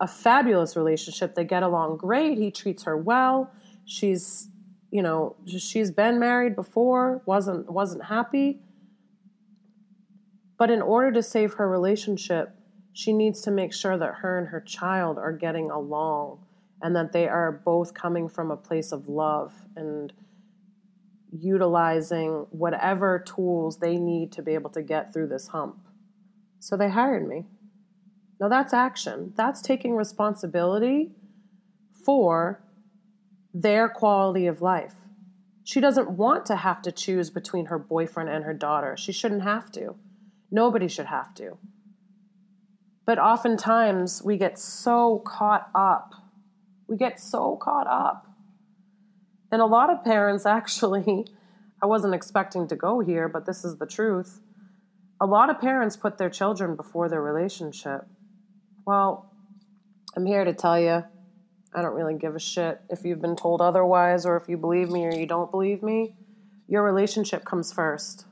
a 0.00 0.08
fabulous 0.08 0.76
relationship, 0.76 1.36
they 1.36 1.44
get 1.44 1.62
along 1.62 1.98
great, 1.98 2.38
he 2.38 2.50
treats 2.50 2.82
her 2.82 2.96
well, 2.96 3.52
she's 3.84 4.48
you 4.90 5.02
know, 5.02 5.36
she's 5.46 5.90
been 5.90 6.18
married 6.18 6.56
before, 6.56 7.22
wasn't 7.26 7.70
wasn't 7.70 8.04
happy. 8.04 8.60
But 10.58 10.70
in 10.70 10.82
order 10.82 11.12
to 11.12 11.22
save 11.22 11.54
her 11.54 11.68
relationship, 11.68 12.54
she 12.92 13.12
needs 13.12 13.40
to 13.42 13.50
make 13.50 13.72
sure 13.72 13.96
that 13.96 14.16
her 14.22 14.38
and 14.38 14.48
her 14.48 14.60
child 14.60 15.18
are 15.18 15.32
getting 15.32 15.70
along 15.70 16.44
and 16.82 16.96
that 16.96 17.12
they 17.12 17.28
are 17.28 17.52
both 17.52 17.94
coming 17.94 18.28
from 18.28 18.50
a 18.50 18.56
place 18.56 18.90
of 18.90 19.08
love 19.08 19.52
and 19.76 20.12
utilizing 21.30 22.46
whatever 22.50 23.18
tools 23.18 23.78
they 23.78 23.96
need 23.96 24.32
to 24.32 24.42
be 24.42 24.54
able 24.54 24.70
to 24.70 24.82
get 24.82 25.12
through 25.12 25.28
this 25.28 25.48
hump. 25.48 25.78
So 26.58 26.76
they 26.76 26.88
hired 26.88 27.28
me. 27.28 27.44
Now 28.40 28.48
that's 28.48 28.72
action. 28.72 29.32
That's 29.36 29.60
taking 29.60 29.94
responsibility 29.94 31.12
for 32.04 32.62
their 33.52 33.88
quality 33.88 34.46
of 34.46 34.62
life. 34.62 34.94
She 35.64 35.80
doesn't 35.80 36.10
want 36.10 36.46
to 36.46 36.56
have 36.56 36.80
to 36.82 36.92
choose 36.92 37.30
between 37.30 37.66
her 37.66 37.78
boyfriend 37.78 38.30
and 38.30 38.44
her 38.44 38.54
daughter. 38.54 38.96
She 38.96 39.12
shouldn't 39.12 39.42
have 39.42 39.70
to. 39.72 39.96
Nobody 40.50 40.88
should 40.88 41.06
have 41.06 41.34
to. 41.34 41.58
But 43.04 43.18
oftentimes 43.18 44.22
we 44.22 44.36
get 44.36 44.58
so 44.58 45.18
caught 45.18 45.70
up. 45.74 46.14
We 46.88 46.96
get 46.96 47.20
so 47.20 47.56
caught 47.56 47.86
up. 47.86 48.26
And 49.50 49.60
a 49.60 49.66
lot 49.66 49.90
of 49.90 50.04
parents 50.04 50.46
actually, 50.46 51.26
I 51.82 51.86
wasn't 51.86 52.14
expecting 52.14 52.68
to 52.68 52.76
go 52.76 53.00
here, 53.00 53.28
but 53.28 53.46
this 53.46 53.64
is 53.64 53.78
the 53.78 53.86
truth. 53.86 54.40
A 55.20 55.26
lot 55.26 55.50
of 55.50 55.60
parents 55.60 55.96
put 55.96 56.18
their 56.18 56.30
children 56.30 56.76
before 56.76 57.08
their 57.08 57.22
relationship. 57.22 58.06
Well, 58.86 59.32
I'm 60.16 60.26
here 60.26 60.44
to 60.44 60.54
tell 60.54 60.80
you 60.80 61.04
I 61.74 61.82
don't 61.82 61.94
really 61.94 62.14
give 62.14 62.34
a 62.34 62.40
shit 62.40 62.80
if 62.88 63.04
you've 63.04 63.20
been 63.20 63.36
told 63.36 63.60
otherwise 63.60 64.24
or 64.24 64.36
if 64.36 64.48
you 64.48 64.56
believe 64.56 64.90
me 64.90 65.06
or 65.06 65.12
you 65.12 65.26
don't 65.26 65.50
believe 65.50 65.82
me. 65.82 66.14
Your 66.66 66.82
relationship 66.82 67.44
comes 67.44 67.72
first. 67.72 68.26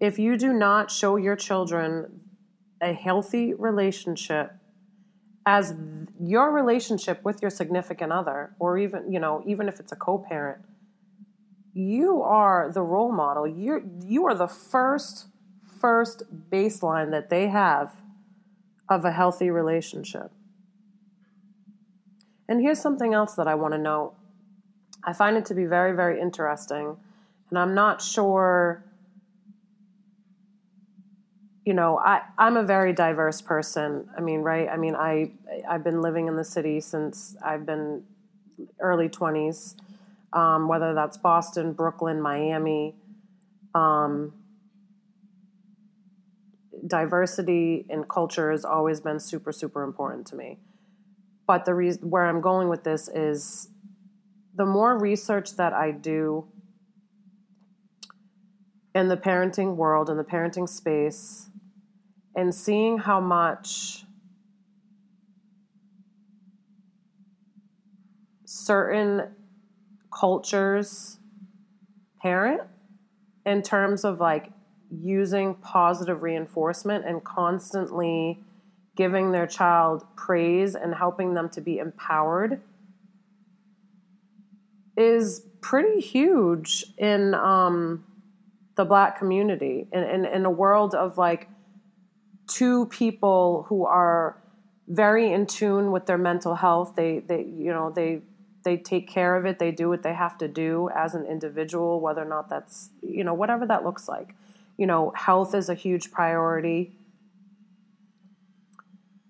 If 0.00 0.18
you 0.18 0.36
do 0.36 0.52
not 0.52 0.90
show 0.90 1.16
your 1.16 1.36
children 1.36 2.20
a 2.80 2.92
healthy 2.92 3.54
relationship 3.54 4.52
as 5.46 5.74
your 6.20 6.50
relationship 6.52 7.22
with 7.24 7.42
your 7.42 7.50
significant 7.50 8.12
other 8.12 8.54
or 8.58 8.78
even, 8.78 9.12
you 9.12 9.20
know, 9.20 9.42
even 9.46 9.68
if 9.68 9.80
it's 9.80 9.92
a 9.92 9.96
co-parent, 9.96 10.62
you 11.74 12.22
are 12.22 12.70
the 12.72 12.82
role 12.82 13.12
model. 13.12 13.46
You're 13.46 13.82
you 14.04 14.26
are 14.26 14.34
the 14.34 14.46
first 14.46 15.26
first 15.80 16.22
baseline 16.50 17.10
that 17.10 17.30
they 17.30 17.48
have 17.48 17.92
of 18.88 19.04
a 19.04 19.10
healthy 19.10 19.50
relationship. 19.50 20.30
And 22.48 22.60
here's 22.60 22.80
something 22.80 23.14
else 23.14 23.34
that 23.34 23.48
I 23.48 23.54
want 23.54 23.72
to 23.72 23.78
note. 23.78 24.14
I 25.02 25.12
find 25.12 25.36
it 25.36 25.44
to 25.46 25.54
be 25.54 25.64
very, 25.64 25.94
very 25.94 26.20
interesting. 26.20 26.96
And 27.50 27.58
I'm 27.58 27.74
not 27.74 28.02
sure, 28.02 28.84
you 31.64 31.74
know, 31.74 31.98
I, 31.98 32.22
I'm 32.38 32.56
a 32.56 32.62
very 32.62 32.92
diverse 32.92 33.40
person. 33.40 34.08
I 34.16 34.20
mean, 34.20 34.40
right? 34.40 34.68
I 34.68 34.76
mean, 34.76 34.94
I, 34.94 35.30
I've 35.68 35.84
been 35.84 36.00
living 36.00 36.26
in 36.26 36.36
the 36.36 36.44
city 36.44 36.80
since 36.80 37.36
I've 37.44 37.66
been 37.66 38.04
early 38.80 39.08
20s, 39.08 39.74
um, 40.32 40.68
whether 40.68 40.94
that's 40.94 41.16
Boston, 41.16 41.72
Brooklyn, 41.72 42.20
Miami. 42.20 42.94
Um, 43.74 44.32
diversity 46.86 47.86
in 47.88 48.04
culture 48.04 48.50
has 48.50 48.64
always 48.64 49.00
been 49.00 49.18
super, 49.18 49.52
super 49.52 49.82
important 49.82 50.26
to 50.28 50.36
me. 50.36 50.58
But 51.46 51.64
the 51.64 51.74
reason 51.74 52.10
where 52.10 52.24
I'm 52.24 52.40
going 52.40 52.68
with 52.68 52.84
this 52.84 53.08
is 53.08 53.68
the 54.54 54.64
more 54.64 54.98
research 54.98 55.56
that 55.56 55.72
I 55.72 55.90
do 55.90 56.46
in 58.94 59.08
the 59.08 59.16
parenting 59.16 59.76
world, 59.76 60.08
in 60.08 60.16
the 60.16 60.24
parenting 60.24 60.68
space, 60.68 61.50
and 62.36 62.54
seeing 62.54 62.98
how 62.98 63.20
much 63.20 64.04
certain 68.44 69.34
cultures 70.12 71.18
parent 72.22 72.62
in 73.44 73.60
terms 73.62 74.04
of 74.04 74.20
like 74.20 74.50
using 74.90 75.54
positive 75.56 76.22
reinforcement 76.22 77.04
and 77.04 77.24
constantly 77.24 78.40
giving 78.96 79.32
their 79.32 79.46
child 79.46 80.04
praise 80.16 80.74
and 80.74 80.94
helping 80.94 81.34
them 81.34 81.48
to 81.50 81.60
be 81.60 81.78
empowered 81.78 82.60
is 84.96 85.44
pretty 85.60 86.00
huge 86.00 86.84
in 86.98 87.34
um, 87.34 88.04
the 88.76 88.84
black 88.84 89.18
community 89.18 89.88
in, 89.92 90.02
in, 90.02 90.24
in 90.24 90.44
a 90.44 90.50
world 90.50 90.94
of 90.94 91.18
like 91.18 91.48
two 92.46 92.86
people 92.86 93.66
who 93.68 93.84
are 93.84 94.40
very 94.86 95.32
in 95.32 95.46
tune 95.46 95.90
with 95.90 96.06
their 96.06 96.18
mental 96.18 96.54
health. 96.54 96.94
They 96.94 97.20
they 97.20 97.42
you 97.42 97.72
know 97.72 97.90
they 97.90 98.20
they 98.64 98.76
take 98.76 99.08
care 99.08 99.36
of 99.36 99.46
it. 99.46 99.58
They 99.58 99.72
do 99.72 99.88
what 99.88 100.02
they 100.02 100.14
have 100.14 100.38
to 100.38 100.48
do 100.48 100.90
as 100.94 101.14
an 101.14 101.24
individual 101.26 102.00
whether 102.00 102.22
or 102.22 102.26
not 102.26 102.48
that's 102.48 102.90
you 103.02 103.24
know 103.24 103.34
whatever 103.34 103.66
that 103.66 103.84
looks 103.84 104.08
like. 104.08 104.34
You 104.76 104.86
know 104.86 105.12
health 105.16 105.54
is 105.54 105.68
a 105.68 105.74
huge 105.74 106.10
priority 106.10 106.92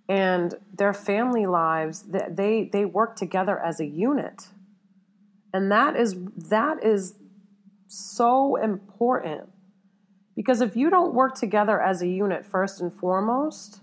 and 0.08 0.54
their 0.72 0.92
family 0.92 1.46
lives 1.46 2.04
they 2.08 2.68
they 2.72 2.84
work 2.84 3.16
together 3.16 3.58
as 3.58 3.80
a 3.80 3.86
unit. 3.86 4.48
And 5.52 5.70
that 5.70 5.96
is 5.96 6.16
that 6.48 6.84
is 6.84 7.14
so 7.86 8.56
important. 8.56 9.48
Because 10.36 10.60
if 10.60 10.74
you 10.76 10.90
don't 10.90 11.14
work 11.14 11.36
together 11.36 11.80
as 11.80 12.02
a 12.02 12.08
unit 12.08 12.44
first 12.44 12.80
and 12.80 12.92
foremost 12.92 13.80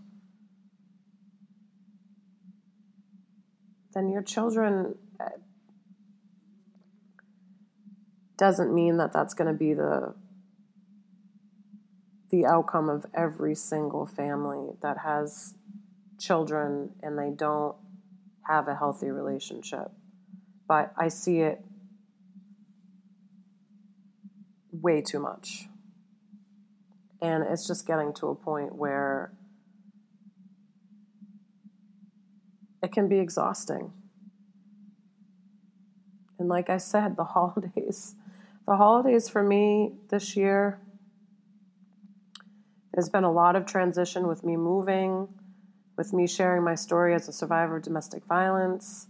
then 3.94 4.10
your 4.10 4.22
children 4.22 4.96
uh, 5.20 5.25
doesn't 8.38 8.74
mean 8.74 8.98
that 8.98 9.13
that's 9.13 9.34
going 9.34 9.51
to 9.51 9.58
be 9.58 9.74
the 9.74 10.13
the 12.30 12.46
outcome 12.46 12.90
of 12.90 13.06
every 13.13 13.54
single 13.54 14.06
family 14.06 14.70
that 14.82 15.00
has 15.00 15.54
children 16.22 16.92
and 17.01 17.18
they 17.18 17.32
don't 17.32 17.75
have 18.48 18.68
a 18.68 18.75
healthy 18.75 19.10
relationship. 19.10 19.92
But 20.68 20.94
I 20.98 21.08
see 21.08 21.40
it 21.40 21.63
way 24.72 25.01
too 25.01 25.20
much. 25.20 25.68
And 27.22 27.44
it's 27.44 27.68
just 27.68 27.86
getting 27.86 28.13
to 28.16 28.28
a 28.28 28.36
point 28.36 28.75
where 28.75 29.34
it 32.82 32.92
can 32.92 33.08
be 33.08 33.20
exhausting. 33.20 33.92
And 36.40 36.48
like 36.48 36.70
I 36.70 36.78
said, 36.78 37.18
the 37.18 37.24
holidays, 37.36 38.16
the 38.68 38.75
holidays 38.75 39.28
for 39.28 39.44
me 39.44 39.94
this 40.10 40.36
year, 40.36 40.80
there's 42.94 43.10
been 43.10 43.24
a 43.24 43.32
lot 43.32 43.56
of 43.56 43.66
transition 43.66 44.28
with 44.28 44.44
me 44.44 44.58
moving, 44.58 45.28
with 45.98 46.13
me 46.13 46.27
sharing 46.27 46.63
my 46.63 46.75
story 46.75 47.13
as 47.13 47.27
a 47.27 47.33
survivor 47.33 47.77
of 47.77 47.83
domestic 47.83 48.25
violence. 48.25 49.07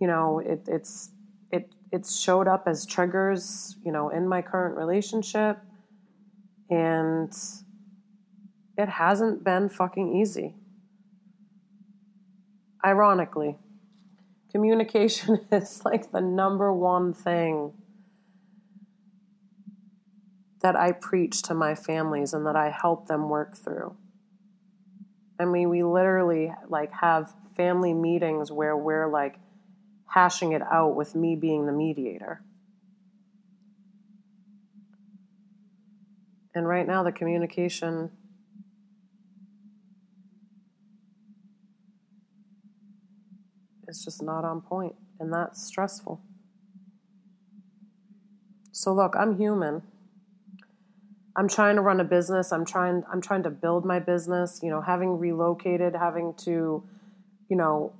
You 0.00 0.06
know, 0.06 0.38
it, 0.38 0.62
it's 0.68 1.10
it 1.50 1.72
it's 1.90 2.18
showed 2.18 2.46
up 2.46 2.64
as 2.66 2.86
triggers, 2.86 3.76
you 3.84 3.92
know, 3.92 4.08
in 4.08 4.28
my 4.28 4.42
current 4.42 4.76
relationship, 4.76 5.58
and 6.70 7.32
it 8.76 8.88
hasn't 8.88 9.42
been 9.42 9.68
fucking 9.68 10.14
easy. 10.14 10.54
Ironically, 12.84 13.56
communication 14.52 15.40
is 15.52 15.84
like 15.84 16.12
the 16.12 16.20
number 16.20 16.72
one 16.72 17.12
thing 17.12 17.72
that 20.60 20.76
I 20.76 20.92
preach 20.92 21.42
to 21.42 21.54
my 21.54 21.74
families 21.74 22.32
and 22.32 22.46
that 22.46 22.56
I 22.56 22.70
help 22.70 23.06
them 23.06 23.28
work 23.28 23.56
through. 23.56 23.96
I 25.40 25.44
mean, 25.44 25.68
we 25.68 25.82
literally 25.82 26.52
like 26.68 26.92
have 26.92 27.32
family 27.56 27.94
meetings 27.94 28.50
where 28.50 28.76
we're 28.76 29.10
like 29.10 29.38
hashing 30.06 30.52
it 30.52 30.62
out 30.62 30.96
with 30.96 31.14
me 31.14 31.36
being 31.36 31.66
the 31.66 31.72
mediator. 31.72 32.42
And 36.54 36.66
right 36.66 36.86
now, 36.86 37.02
the 37.04 37.12
communication 37.12 38.10
is 43.86 44.04
just 44.04 44.22
not 44.22 44.44
on 44.44 44.60
point, 44.60 44.94
and 45.20 45.32
that's 45.32 45.62
stressful. 45.62 46.20
So, 48.72 48.92
look, 48.92 49.14
I'm 49.16 49.36
human. 49.36 49.82
I'm 51.38 51.46
trying 51.46 51.76
to 51.76 51.82
run 51.82 52.00
a 52.00 52.04
business. 52.04 52.50
I'm 52.50 52.64
trying 52.64 53.04
I'm 53.12 53.20
trying 53.20 53.44
to 53.44 53.50
build 53.50 53.84
my 53.84 54.00
business, 54.00 54.58
you 54.60 54.70
know, 54.70 54.80
having 54.80 55.18
relocated, 55.20 55.94
having 55.94 56.34
to, 56.38 56.82
you 57.48 57.56
know, 57.56 57.92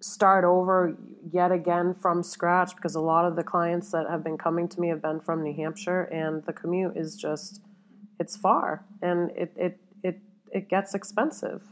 start 0.00 0.42
over 0.44 0.96
yet 1.30 1.52
again 1.52 1.92
from 1.92 2.22
scratch 2.22 2.74
because 2.76 2.94
a 2.94 3.00
lot 3.00 3.26
of 3.26 3.36
the 3.36 3.42
clients 3.42 3.90
that 3.90 4.08
have 4.08 4.24
been 4.24 4.38
coming 4.38 4.68
to 4.68 4.80
me 4.80 4.88
have 4.88 5.02
been 5.02 5.20
from 5.20 5.42
New 5.42 5.52
Hampshire 5.54 6.04
and 6.04 6.42
the 6.46 6.52
commute 6.54 6.96
is 6.96 7.14
just 7.14 7.60
it's 8.18 8.36
far 8.38 8.86
and 9.02 9.32
it 9.32 9.52
it 9.54 9.78
it 10.02 10.20
it 10.50 10.70
gets 10.70 10.94
expensive 10.94 11.64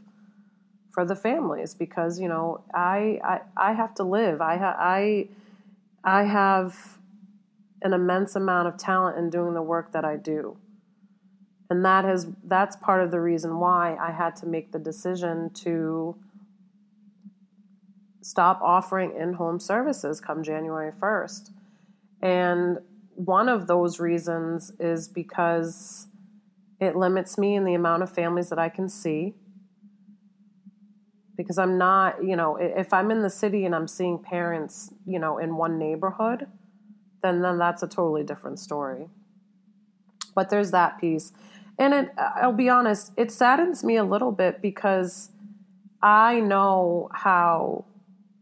for 0.90 1.06
the 1.06 1.16
families 1.16 1.72
because 1.72 2.20
you 2.20 2.28
know 2.28 2.62
I 2.74 3.20
I, 3.24 3.40
I 3.56 3.72
have 3.72 3.94
to 3.94 4.02
live 4.02 4.42
I 4.42 4.58
ha- 4.58 4.76
I 4.78 5.28
I 6.04 6.24
have 6.24 6.98
an 7.80 7.94
immense 7.94 8.36
amount 8.36 8.68
of 8.68 8.76
talent 8.76 9.16
in 9.16 9.30
doing 9.30 9.54
the 9.54 9.62
work 9.62 9.92
that 9.92 10.04
I 10.04 10.16
do 10.16 10.58
and 11.68 11.84
that 11.84 12.04
has 12.04 12.28
that's 12.44 12.76
part 12.76 13.02
of 13.02 13.10
the 13.10 13.20
reason 13.20 13.58
why 13.58 13.96
I 13.96 14.12
had 14.12 14.36
to 14.36 14.46
make 14.46 14.72
the 14.72 14.78
decision 14.78 15.50
to 15.64 16.16
stop 18.22 18.60
offering 18.62 19.14
in-home 19.16 19.60
services 19.60 20.20
come 20.20 20.42
January 20.42 20.92
1st. 20.92 21.50
And 22.20 22.78
one 23.14 23.48
of 23.48 23.66
those 23.66 24.00
reasons 24.00 24.72
is 24.80 25.08
because 25.08 26.08
it 26.80 26.96
limits 26.96 27.38
me 27.38 27.54
in 27.54 27.64
the 27.64 27.74
amount 27.74 28.02
of 28.02 28.10
families 28.10 28.48
that 28.50 28.58
I 28.58 28.68
can 28.68 28.88
see. 28.88 29.34
Because 31.36 31.58
I'm 31.58 31.78
not, 31.78 32.24
you 32.24 32.34
know, 32.34 32.56
if 32.56 32.92
I'm 32.92 33.10
in 33.10 33.22
the 33.22 33.30
city 33.30 33.64
and 33.64 33.74
I'm 33.74 33.88
seeing 33.88 34.18
parents, 34.18 34.92
you 35.06 35.18
know, 35.18 35.38
in 35.38 35.56
one 35.56 35.78
neighborhood, 35.78 36.46
then 37.22 37.42
then 37.42 37.58
that's 37.58 37.82
a 37.82 37.86
totally 37.86 38.24
different 38.24 38.58
story. 38.58 39.08
But 40.34 40.50
there's 40.50 40.70
that 40.70 40.98
piece. 40.98 41.32
And 41.78 41.92
it, 41.92 42.10
I'll 42.18 42.52
be 42.52 42.68
honest, 42.68 43.12
it 43.16 43.30
saddens 43.30 43.84
me 43.84 43.96
a 43.96 44.04
little 44.04 44.32
bit 44.32 44.62
because 44.62 45.30
I 46.02 46.40
know 46.40 47.10
how 47.12 47.84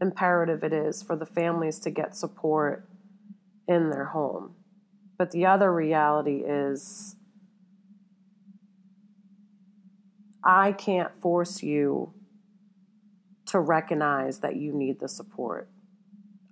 imperative 0.01 0.63
it 0.63 0.73
is 0.73 1.03
for 1.03 1.17
the 1.17 1.27
families 1.27 1.79
to 1.81 1.91
get 1.91 2.15
support 2.15 2.89
in 3.67 3.91
their 3.91 4.07
home. 4.07 4.55
But 5.19 5.31
the 5.31 5.47
other 5.47 5.73
reality 5.73 6.43
is, 6.47 7.17
I 10.45 10.73
can't 10.73 11.15
force 11.21 11.63
you 11.63 12.13
to 13.47 13.59
recognize 13.61 14.41
that 14.41 14.57
you 14.57 14.73
need 14.73 15.01
the 15.01 15.09
support. 15.09 15.71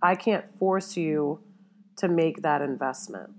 I 0.02 0.14
can't 0.14 0.48
force 0.58 0.96
you 0.96 1.40
to 1.98 2.08
make 2.08 2.42
that 2.42 2.62
investment 2.62 3.30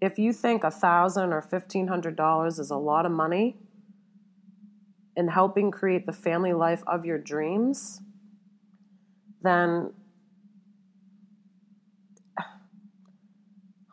if 0.00 0.18
you 0.18 0.32
think 0.32 0.64
a 0.64 0.70
thousand 0.70 1.32
or 1.32 1.42
fifteen 1.42 1.88
hundred 1.88 2.16
dollars 2.16 2.58
is 2.58 2.70
a 2.70 2.76
lot 2.76 3.06
of 3.06 3.12
money 3.12 3.56
in 5.16 5.28
helping 5.28 5.70
create 5.70 6.06
the 6.06 6.12
family 6.12 6.52
life 6.52 6.82
of 6.86 7.04
your 7.04 7.18
dreams, 7.18 8.02
then 9.42 9.92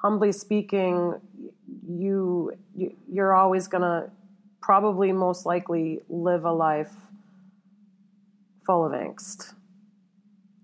humbly 0.01 0.31
speaking, 0.31 1.15
you, 1.87 2.51
you 2.75 2.95
you're 3.09 3.33
always 3.33 3.67
gonna 3.67 4.09
probably 4.61 5.11
most 5.11 5.45
likely 5.45 5.99
live 6.09 6.45
a 6.45 6.51
life 6.51 6.93
full 8.65 8.85
of 8.85 8.93
angst. 8.93 9.53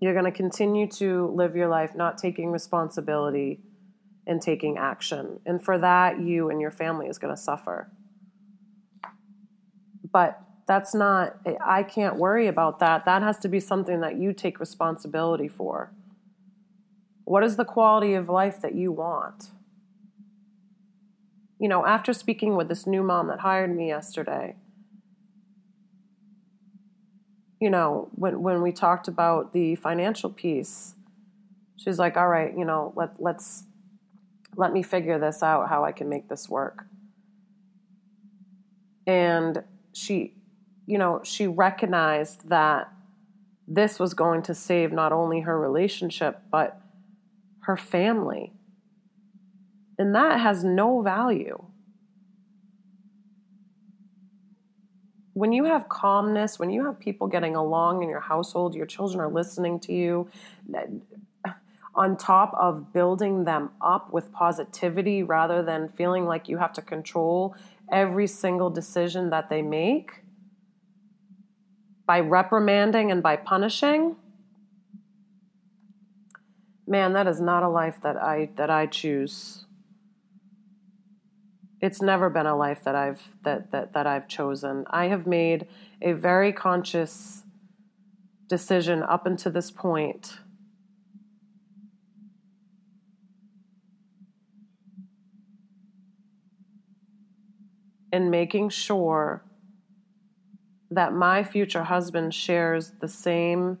You're 0.00 0.14
going 0.14 0.24
to 0.24 0.30
continue 0.30 0.86
to 0.92 1.26
live 1.34 1.54
your 1.54 1.68
life 1.68 1.94
not 1.94 2.16
taking 2.16 2.50
responsibility 2.50 3.60
and 4.26 4.40
taking 4.40 4.78
action. 4.78 5.40
And 5.46 5.62
for 5.62 5.78
that, 5.78 6.20
you 6.20 6.50
and 6.50 6.60
your 6.60 6.70
family 6.70 7.06
is 7.06 7.18
going 7.18 7.34
to 7.34 7.40
suffer. 7.40 7.90
But 10.12 10.40
that's 10.66 10.94
not, 10.94 11.36
I 11.64 11.82
can't 11.82 12.16
worry 12.16 12.46
about 12.46 12.78
that. 12.78 13.04
That 13.04 13.22
has 13.22 13.38
to 13.40 13.48
be 13.48 13.60
something 13.60 14.00
that 14.00 14.16
you 14.16 14.32
take 14.32 14.60
responsibility 14.60 15.48
for. 15.48 15.92
What 17.24 17.42
is 17.44 17.56
the 17.56 17.64
quality 17.64 18.14
of 18.14 18.28
life 18.28 18.60
that 18.60 18.74
you 18.74 18.92
want? 18.92 19.50
You 21.58 21.68
know, 21.68 21.84
after 21.84 22.12
speaking 22.12 22.56
with 22.56 22.68
this 22.68 22.86
new 22.86 23.02
mom 23.02 23.28
that 23.28 23.40
hired 23.40 23.76
me 23.76 23.88
yesterday, 23.88 24.56
you 27.60 27.68
know, 27.68 28.08
when, 28.12 28.42
when 28.42 28.62
we 28.62 28.72
talked 28.72 29.08
about 29.08 29.52
the 29.52 29.74
financial 29.74 30.30
piece, 30.30 30.94
she's 31.76 31.98
like, 31.98 32.16
all 32.16 32.28
right, 32.28 32.56
you 32.56 32.64
know, 32.64 32.92
let, 32.96 33.20
let's 33.20 33.64
let 34.56 34.72
me 34.72 34.82
figure 34.82 35.18
this 35.18 35.42
out 35.42 35.68
how 35.68 35.84
I 35.84 35.92
can 35.92 36.08
make 36.08 36.28
this 36.28 36.48
work. 36.48 36.84
And 39.06 39.62
she, 39.92 40.34
you 40.86 40.98
know, 40.98 41.20
she 41.24 41.46
recognized 41.46 42.48
that 42.48 42.92
this 43.66 43.98
was 43.98 44.14
going 44.14 44.42
to 44.42 44.54
save 44.54 44.92
not 44.92 45.12
only 45.12 45.40
her 45.40 45.58
relationship, 45.58 46.42
but 46.50 46.80
her 47.60 47.76
family. 47.76 48.52
And 49.98 50.14
that 50.14 50.40
has 50.40 50.64
no 50.64 51.02
value. 51.02 51.64
When 55.32 55.52
you 55.52 55.64
have 55.64 55.88
calmness, 55.88 56.58
when 56.58 56.70
you 56.70 56.84
have 56.86 56.98
people 56.98 57.28
getting 57.28 57.54
along 57.54 58.02
in 58.02 58.08
your 58.08 58.20
household, 58.20 58.74
your 58.74 58.86
children 58.86 59.20
are 59.20 59.30
listening 59.30 59.78
to 59.80 59.92
you, 59.92 60.28
on 61.94 62.16
top 62.16 62.54
of 62.58 62.92
building 62.92 63.44
them 63.44 63.70
up 63.80 64.12
with 64.12 64.32
positivity 64.32 65.22
rather 65.22 65.62
than 65.62 65.88
feeling 65.88 66.24
like 66.24 66.48
you 66.48 66.58
have 66.58 66.72
to 66.72 66.82
control 66.82 67.54
every 67.90 68.26
single 68.26 68.70
decision 68.70 69.30
that 69.30 69.50
they 69.50 69.62
make. 69.62 70.22
By 72.06 72.20
reprimanding 72.20 73.10
and 73.10 73.22
by 73.22 73.36
punishing 73.36 74.16
man 76.90 77.12
that 77.12 77.28
is 77.28 77.40
not 77.40 77.62
a 77.62 77.68
life 77.68 78.00
that 78.02 78.16
i 78.16 78.50
that 78.56 78.68
i 78.68 78.84
choose. 78.84 79.64
It's 81.80 82.02
never 82.02 82.28
been 82.28 82.46
a 82.46 82.56
life 82.56 82.82
that 82.84 82.96
i've 82.96 83.22
that 83.44 83.70
that, 83.70 83.92
that 83.92 84.06
i've 84.06 84.26
chosen. 84.28 84.84
I 84.90 85.06
have 85.06 85.26
made 85.26 85.68
a 86.02 86.12
very 86.12 86.52
conscious 86.52 87.44
decision 88.48 89.02
up 89.04 89.24
until 89.24 89.52
this 89.52 89.70
point 89.70 90.38
in 98.12 98.30
making 98.30 98.70
sure 98.70 99.42
that 100.90 101.12
my 101.12 101.44
future 101.44 101.84
husband 101.84 102.34
shares 102.34 102.92
the 103.00 103.08
same 103.08 103.78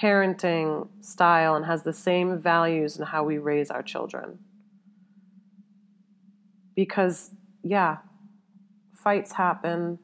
parenting 0.00 0.88
style 1.00 1.54
and 1.54 1.66
has 1.66 1.82
the 1.82 1.92
same 1.92 2.38
values 2.38 2.96
in 2.96 3.04
how 3.06 3.24
we 3.24 3.38
raise 3.38 3.70
our 3.70 3.82
children. 3.82 4.38
Because, 6.74 7.30
yeah, 7.62 7.98
fights 8.94 9.32
happen, 9.32 9.98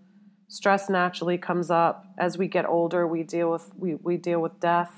stress 0.49 0.91
naturally 0.91 1.39
comes 1.39 1.71
up. 1.71 2.05
As 2.19 2.37
we 2.37 2.49
get 2.49 2.67
older, 2.67 3.07
we 3.07 3.23
deal 3.23 3.51
with 3.51 3.71
we, 3.79 3.95
we 3.95 4.17
deal 4.17 4.41
with 4.41 4.61
death, 4.61 4.93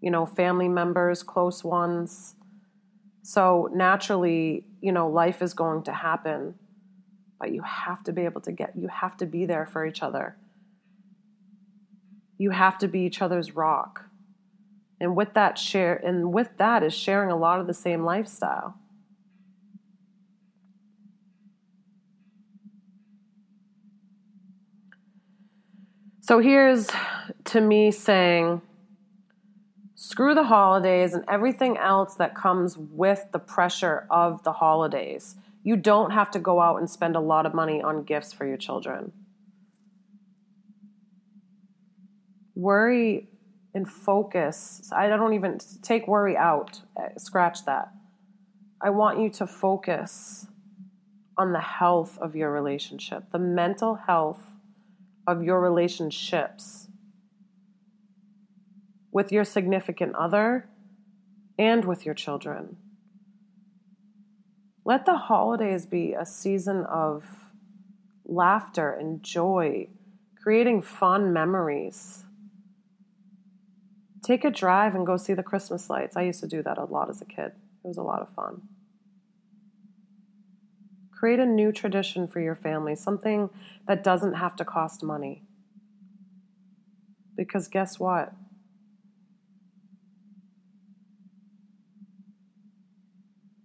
you 0.00 0.10
know, 0.10 0.24
family 0.24 0.68
members, 0.68 1.22
close 1.22 1.64
ones. 1.64 2.36
So 3.22 3.68
naturally, 3.74 4.64
you 4.80 4.92
know, 4.92 5.08
life 5.08 5.42
is 5.42 5.52
going 5.52 5.82
to 5.82 5.92
happen. 5.92 6.54
But 7.38 7.52
you 7.52 7.62
have 7.62 8.02
to 8.04 8.12
be 8.12 8.22
able 8.22 8.40
to 8.42 8.52
get 8.52 8.74
you 8.76 8.88
have 8.88 9.16
to 9.18 9.26
be 9.26 9.46
there 9.46 9.66
for 9.66 9.86
each 9.86 10.02
other 10.02 10.36
you 12.38 12.50
have 12.50 12.78
to 12.78 12.88
be 12.88 13.00
each 13.00 13.20
other's 13.20 13.54
rock. 13.54 14.04
And 15.00 15.14
with 15.14 15.34
that 15.34 15.58
share 15.58 15.94
and 15.94 16.32
with 16.32 16.56
that 16.56 16.82
is 16.82 16.94
sharing 16.94 17.30
a 17.30 17.36
lot 17.36 17.60
of 17.60 17.66
the 17.66 17.74
same 17.74 18.04
lifestyle. 18.04 18.78
So 26.20 26.40
here's 26.40 26.88
to 27.46 27.60
me 27.60 27.90
saying 27.90 28.60
screw 29.94 30.34
the 30.34 30.44
holidays 30.44 31.14
and 31.14 31.24
everything 31.28 31.76
else 31.76 32.14
that 32.16 32.34
comes 32.34 32.76
with 32.76 33.26
the 33.32 33.38
pressure 33.38 34.06
of 34.10 34.42
the 34.42 34.52
holidays. 34.52 35.36
You 35.62 35.76
don't 35.76 36.12
have 36.12 36.30
to 36.32 36.38
go 36.38 36.60
out 36.60 36.76
and 36.76 36.88
spend 36.88 37.16
a 37.16 37.20
lot 37.20 37.46
of 37.46 37.54
money 37.54 37.82
on 37.82 38.04
gifts 38.04 38.32
for 38.32 38.46
your 38.46 38.56
children. 38.56 39.12
worry 42.58 43.28
and 43.72 43.88
focus. 43.88 44.90
I 44.94 45.06
don't 45.06 45.34
even 45.34 45.58
take 45.80 46.08
worry 46.08 46.36
out, 46.36 46.82
uh, 46.96 47.16
scratch 47.16 47.64
that. 47.66 47.92
I 48.82 48.90
want 48.90 49.20
you 49.20 49.30
to 49.30 49.46
focus 49.46 50.46
on 51.36 51.52
the 51.52 51.60
health 51.60 52.18
of 52.18 52.34
your 52.34 52.50
relationship, 52.50 53.30
the 53.30 53.38
mental 53.38 53.94
health 53.94 54.42
of 55.26 55.42
your 55.42 55.60
relationships 55.60 56.88
with 59.12 59.30
your 59.30 59.44
significant 59.44 60.16
other 60.16 60.68
and 61.58 61.84
with 61.84 62.04
your 62.04 62.14
children. 62.14 62.76
Let 64.88 65.06
the 65.06 65.16
holidays 65.16 65.86
be 65.86 66.14
a 66.14 66.26
season 66.26 66.84
of 66.86 67.24
laughter 68.24 68.90
and 68.90 69.22
joy, 69.22 69.88
creating 70.42 70.82
fun 70.82 71.32
memories 71.32 72.24
Take 74.28 74.44
a 74.44 74.50
drive 74.50 74.94
and 74.94 75.06
go 75.06 75.16
see 75.16 75.32
the 75.32 75.42
Christmas 75.42 75.88
lights. 75.88 76.14
I 76.14 76.20
used 76.20 76.40
to 76.40 76.46
do 76.46 76.62
that 76.62 76.76
a 76.76 76.84
lot 76.84 77.08
as 77.08 77.22
a 77.22 77.24
kid. 77.24 77.52
It 77.82 77.88
was 77.88 77.96
a 77.96 78.02
lot 78.02 78.20
of 78.20 78.28
fun. 78.34 78.60
Create 81.10 81.38
a 81.40 81.46
new 81.46 81.72
tradition 81.72 82.28
for 82.28 82.38
your 82.38 82.54
family, 82.54 82.94
something 82.94 83.48
that 83.86 84.04
doesn't 84.04 84.34
have 84.34 84.54
to 84.56 84.66
cost 84.66 85.02
money. 85.02 85.44
Because 87.36 87.68
guess 87.68 87.98
what? 87.98 88.34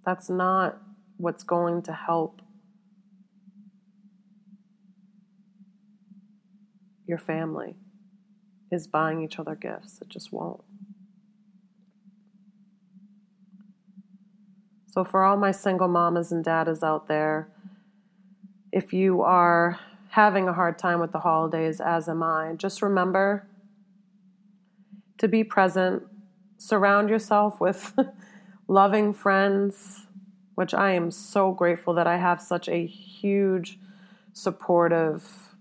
That's 0.06 0.30
not 0.30 0.82
what's 1.18 1.44
going 1.44 1.82
to 1.84 1.94
help 1.94 2.42
your 7.08 7.18
family 7.18 7.76
is 8.72 8.88
buying 8.88 9.22
each 9.22 9.40
other 9.40 9.56
gifts. 9.56 10.00
It 10.02 10.10
just 10.10 10.32
won't. 10.32 10.64
So, 14.88 15.04
for 15.04 15.24
all 15.24 15.38
my 15.38 15.52
single 15.52 15.88
mamas 15.88 16.32
and 16.32 16.46
daddas 16.46 16.84
out 16.84 17.08
there, 17.08 17.50
if 18.72 18.94
you 18.94 19.22
are 19.22 19.80
having 20.10 20.48
a 20.48 20.54
hard 20.54 20.78
time 20.78 21.00
with 21.00 21.12
the 21.12 21.20
holidays, 21.20 21.82
as 21.82 22.08
am 22.08 22.22
I, 22.22 22.54
just 22.58 22.82
remember 22.82 23.48
to 25.18 25.28
be 25.28 25.44
present. 25.44 26.04
Surround 26.58 27.10
yourself 27.10 27.60
with 27.60 27.94
loving 28.68 29.14
friends, 29.14 30.03
which 30.56 30.74
I 30.74 30.92
am 30.92 31.12
so 31.12 31.52
grateful 31.52 31.94
that 31.96 32.08
I 32.08 32.18
have 32.18 32.42
such 32.42 32.68
a 32.68 32.86
huge, 32.86 33.80
supportive 34.34 35.56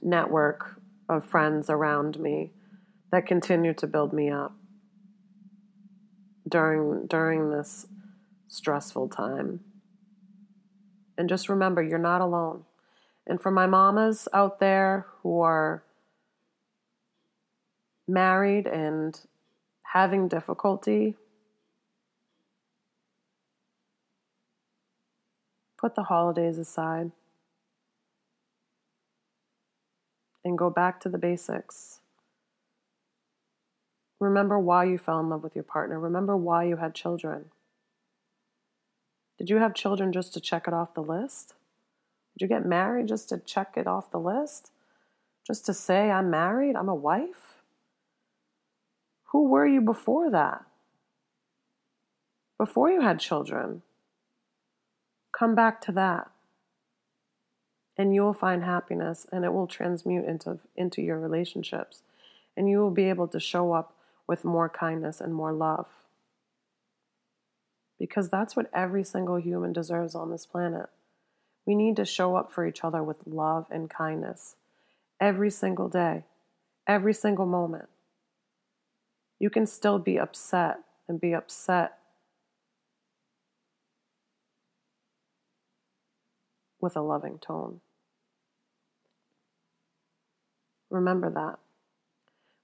network 0.00 0.80
of 1.08 1.24
friends 1.24 1.68
around 1.68 2.18
me 2.18 2.52
that 3.10 3.26
continue 3.26 3.74
to 3.74 3.86
build 3.86 4.12
me 4.12 4.30
up 4.30 4.54
during 6.48 7.06
during 7.06 7.50
this 7.50 7.86
stressful 8.46 9.08
time. 9.08 9.60
And 11.16 11.28
just 11.28 11.48
remember 11.48 11.82
you're 11.82 11.98
not 11.98 12.20
alone. 12.20 12.64
And 13.26 13.40
for 13.40 13.50
my 13.50 13.66
mamas 13.66 14.28
out 14.32 14.60
there 14.60 15.06
who 15.22 15.40
are 15.40 15.82
married 18.06 18.66
and 18.66 19.20
having 19.92 20.28
difficulty, 20.28 21.16
put 25.78 25.94
the 25.94 26.04
holidays 26.04 26.58
aside. 26.58 27.12
and 30.44 30.58
go 30.58 30.70
back 30.70 31.00
to 31.00 31.08
the 31.08 31.18
basics. 31.18 32.00
Remember 34.20 34.58
why 34.58 34.84
you 34.84 34.98
fell 34.98 35.20
in 35.20 35.28
love 35.28 35.44
with 35.44 35.54
your 35.54 35.64
partner. 35.64 35.98
Remember 35.98 36.36
why 36.36 36.64
you 36.64 36.76
had 36.76 36.94
children. 36.94 37.46
Did 39.38 39.48
you 39.48 39.58
have 39.58 39.74
children 39.74 40.12
just 40.12 40.34
to 40.34 40.40
check 40.40 40.66
it 40.66 40.74
off 40.74 40.94
the 40.94 41.02
list? 41.02 41.54
Did 42.34 42.44
you 42.44 42.48
get 42.48 42.66
married 42.66 43.06
just 43.06 43.28
to 43.28 43.38
check 43.38 43.74
it 43.76 43.86
off 43.86 44.10
the 44.10 44.18
list? 44.18 44.72
Just 45.46 45.64
to 45.66 45.74
say, 45.74 46.10
I'm 46.10 46.30
married, 46.30 46.74
I'm 46.74 46.88
a 46.88 46.94
wife? 46.94 47.54
Who 49.26 49.48
were 49.48 49.66
you 49.66 49.80
before 49.80 50.30
that? 50.30 50.64
Before 52.58 52.90
you 52.90 53.02
had 53.02 53.20
children? 53.20 53.82
Come 55.38 55.54
back 55.54 55.80
to 55.82 55.92
that 55.92 56.30
and 57.96 58.14
you 58.14 58.22
will 58.22 58.32
find 58.32 58.64
happiness 58.64 59.26
and 59.30 59.44
it 59.44 59.52
will 59.52 59.66
transmute 59.66 60.24
into 60.24 60.58
into 60.76 61.02
your 61.02 61.18
relationships 61.18 62.02
and 62.56 62.68
you 62.68 62.78
will 62.78 62.90
be 62.90 63.04
able 63.04 63.28
to 63.28 63.38
show 63.38 63.72
up 63.72 63.94
with 64.26 64.44
more 64.44 64.68
kindness 64.68 65.20
and 65.20 65.34
more 65.34 65.52
love. 65.52 65.86
Because 67.98 68.28
that's 68.28 68.56
what 68.56 68.70
every 68.72 69.04
single 69.04 69.36
human 69.36 69.72
deserves 69.72 70.14
on 70.14 70.30
this 70.30 70.46
planet. 70.46 70.86
We 71.66 71.74
need 71.74 71.96
to 71.96 72.04
show 72.04 72.36
up 72.36 72.52
for 72.52 72.66
each 72.66 72.84
other 72.84 73.02
with 73.02 73.26
love 73.26 73.66
and 73.70 73.90
kindness 73.90 74.56
every 75.20 75.50
single 75.50 75.88
day 75.88 76.24
every 76.88 77.12
single 77.12 77.46
moment. 77.46 77.88
You 79.38 79.50
can 79.50 79.66
still 79.66 79.98
be 79.98 80.18
upset 80.18 80.78
and 81.06 81.20
be 81.20 81.34
upset 81.34 81.97
with 86.80 86.96
a 86.96 87.00
loving 87.00 87.38
tone 87.38 87.80
Remember 90.90 91.30
that. 91.30 91.58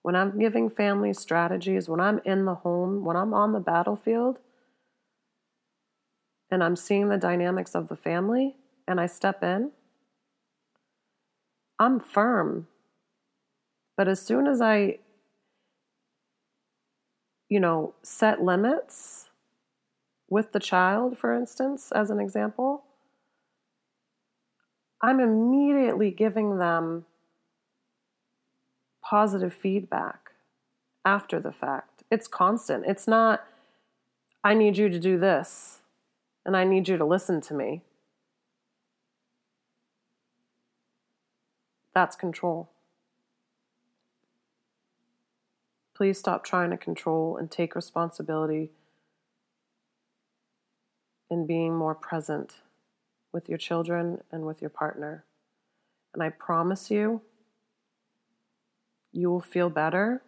When 0.02 0.16
I'm 0.16 0.38
giving 0.38 0.68
families 0.68 1.18
strategies, 1.18 1.88
when 1.88 2.00
I'm 2.00 2.20
in 2.24 2.44
the 2.44 2.56
home, 2.56 3.04
when 3.04 3.16
I'm 3.16 3.32
on 3.32 3.52
the 3.52 3.60
battlefield, 3.60 4.38
and 6.50 6.62
I'm 6.62 6.76
seeing 6.76 7.08
the 7.08 7.16
dynamics 7.16 7.74
of 7.74 7.88
the 7.88 7.96
family, 7.96 8.56
and 8.86 9.00
I 9.00 9.06
step 9.06 9.42
in, 9.42 9.72
I'm 11.78 11.98
firm. 12.00 12.68
But 13.96 14.08
as 14.08 14.20
soon 14.20 14.46
as 14.46 14.60
I, 14.60 14.98
you 17.48 17.60
know, 17.60 17.94
set 18.02 18.42
limits 18.42 19.30
with 20.28 20.52
the 20.52 20.60
child, 20.60 21.16
for 21.16 21.32
instance, 21.32 21.92
as 21.92 22.10
an 22.10 22.20
example, 22.20 22.84
I'm 25.04 25.20
immediately 25.20 26.10
giving 26.10 26.56
them 26.56 27.04
positive 29.02 29.52
feedback 29.52 30.30
after 31.04 31.38
the 31.38 31.52
fact. 31.52 32.04
It's 32.10 32.26
constant. 32.26 32.86
It's 32.86 33.06
not, 33.06 33.44
I 34.42 34.54
need 34.54 34.78
you 34.78 34.88
to 34.88 34.98
do 34.98 35.18
this 35.18 35.82
and 36.46 36.56
I 36.56 36.64
need 36.64 36.88
you 36.88 36.96
to 36.96 37.04
listen 37.04 37.42
to 37.42 37.52
me. 37.52 37.82
That's 41.94 42.16
control. 42.16 42.70
Please 45.94 46.18
stop 46.18 46.44
trying 46.44 46.70
to 46.70 46.78
control 46.78 47.36
and 47.36 47.50
take 47.50 47.76
responsibility 47.76 48.70
in 51.30 51.46
being 51.46 51.76
more 51.76 51.94
present 51.94 52.54
with 53.34 53.50
your 53.50 53.58
children 53.58 54.22
and 54.32 54.46
with 54.46 54.62
your 54.62 54.70
partner. 54.70 55.24
And 56.14 56.22
I 56.22 56.30
promise 56.30 56.90
you, 56.90 57.20
you 59.12 59.28
will 59.28 59.40
feel 59.40 59.68
better 59.68 60.22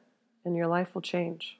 and 0.44 0.56
your 0.56 0.66
life 0.66 0.94
will 0.94 1.02
change. 1.02 1.58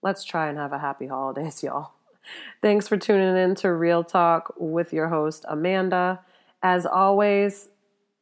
Let's 0.00 0.24
try 0.24 0.48
and 0.48 0.58
have 0.58 0.72
a 0.72 0.78
happy 0.78 1.08
holidays, 1.08 1.62
y'all. 1.64 1.92
Thanks 2.60 2.86
for 2.86 2.96
tuning 2.96 3.36
in 3.36 3.56
to 3.56 3.72
Real 3.72 4.04
Talk 4.04 4.54
with 4.56 4.92
your 4.92 5.08
host, 5.08 5.44
Amanda. 5.48 6.20
As 6.62 6.86
always, 6.86 7.68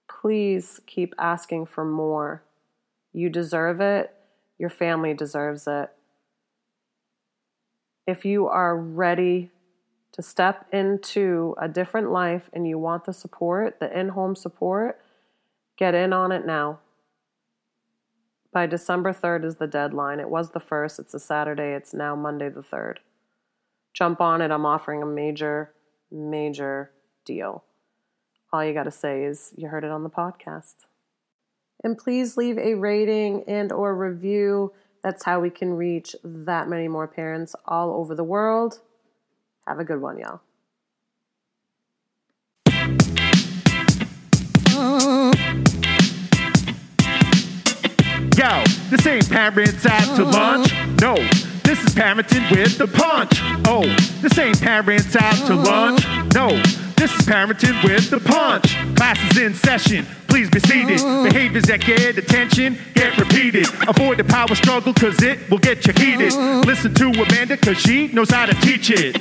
please 0.09 0.81
keep 0.87 1.15
asking 1.19 1.67
for 1.67 1.85
more. 1.85 2.43
You 3.13 3.29
deserve 3.29 3.81
it, 3.81 4.15
your 4.59 4.71
family 4.71 5.15
deserves 5.15 5.67
it. 5.67 5.91
If 8.11 8.25
you 8.25 8.49
are 8.49 8.77
ready 8.77 9.51
to 10.11 10.21
step 10.21 10.67
into 10.73 11.55
a 11.63 11.69
different 11.69 12.11
life 12.11 12.51
and 12.53 12.67
you 12.67 12.77
want 12.77 13.05
the 13.05 13.13
support, 13.13 13.79
the 13.79 13.97
in 13.97 14.09
home 14.09 14.35
support, 14.35 15.01
get 15.77 15.95
in 15.95 16.13
on 16.13 16.33
it 16.33 16.45
now. 16.45 16.81
By 18.53 18.67
December 18.67 19.13
3rd 19.13 19.45
is 19.45 19.57
the 19.57 19.69
deadline. 19.69 20.19
It 20.19 20.29
was 20.29 20.51
the 20.51 20.59
first, 20.59 20.99
it's 20.99 21.15
a 21.15 21.21
Saturday, 21.21 21.73
it's 21.73 21.95
now 21.95 22.17
Monday 22.17 22.49
the 22.49 22.65
3rd. 22.65 22.97
Jump 23.95 24.21
on 24.21 24.43
it. 24.43 24.51
I'm 24.51 24.67
offering 24.67 25.05
a 25.05 25.07
major, 25.07 25.71
major 26.11 26.91
deal. 27.25 27.63
All 28.53 28.65
you 28.65 28.75
got 28.75 28.85
to 28.85 28.91
say 28.91 29.23
is 29.23 29.53
you 29.57 29.69
heard 29.69 29.85
it 29.85 29.93
on 29.93 30.03
the 30.03 30.11
podcast. 30.11 30.75
And 31.85 31.97
please 31.97 32.37
leave 32.37 32.59
a 32.59 32.75
rating 32.75 33.45
and 33.47 33.71
or 33.71 33.95
review. 33.95 34.73
That's 35.03 35.25
how 35.25 35.41
we 35.41 35.51
can 35.51 35.75
reach 35.75 36.15
that 36.23 36.69
many 36.69 36.89
more 36.89 37.09
parents 37.09 37.55
all 37.65 37.95
over 37.95 38.15
the 38.15 38.25
world. 38.25 38.81
Have 39.67 39.79
a 39.79 39.85
good 39.85 40.01
one, 40.01 40.19
y'all. 40.19 40.41
Yo, 48.37 48.65
this 48.89 49.07
ain't 49.07 49.29
parents 49.29 49.87
out 49.87 50.17
to 50.17 50.25
lunch. 50.25 50.73
No, 51.01 51.15
this 51.63 51.83
is 51.85 51.95
parenting 51.95 52.51
with 52.51 52.79
the 52.79 52.87
punch. 52.87 53.39
Oh, 53.67 53.85
this 54.21 54.39
ain't 54.39 54.61
parents 54.61 55.15
out 55.17 55.47
to 55.47 55.55
lunch. 55.55 56.07
No, 56.35 56.49
this 56.97 57.15
is 57.15 57.27
parenting 57.27 57.83
with 57.85 58.11
the 58.11 58.21
punch. 58.21 58.77
Class 58.97 59.19
is 59.31 59.39
in 59.39 59.55
session. 59.55 60.07
Please 60.31 60.49
be 60.49 60.61
seated. 60.61 61.01
Mm. 61.01 61.25
Behaviors 61.25 61.65
that 61.65 61.81
get 61.81 62.17
attention 62.17 62.79
get 62.95 63.19
repeated. 63.19 63.67
Avoid 63.89 64.19
the 64.19 64.25
power 64.25 64.55
struggle 64.55 64.95
cause 64.95 65.21
it 65.23 65.51
will 65.51 65.59
get 65.59 65.87
you 65.87 65.93
heated. 65.93 66.33
Mm. 66.33 66.65
Listen 66.65 66.95
to 66.95 67.07
Amanda 67.11 67.57
cause 67.57 67.79
she 67.79 68.09
knows 68.09 68.31
how 68.31 68.47
to 68.47 68.55
teach 68.61 68.91
it. 68.91 69.17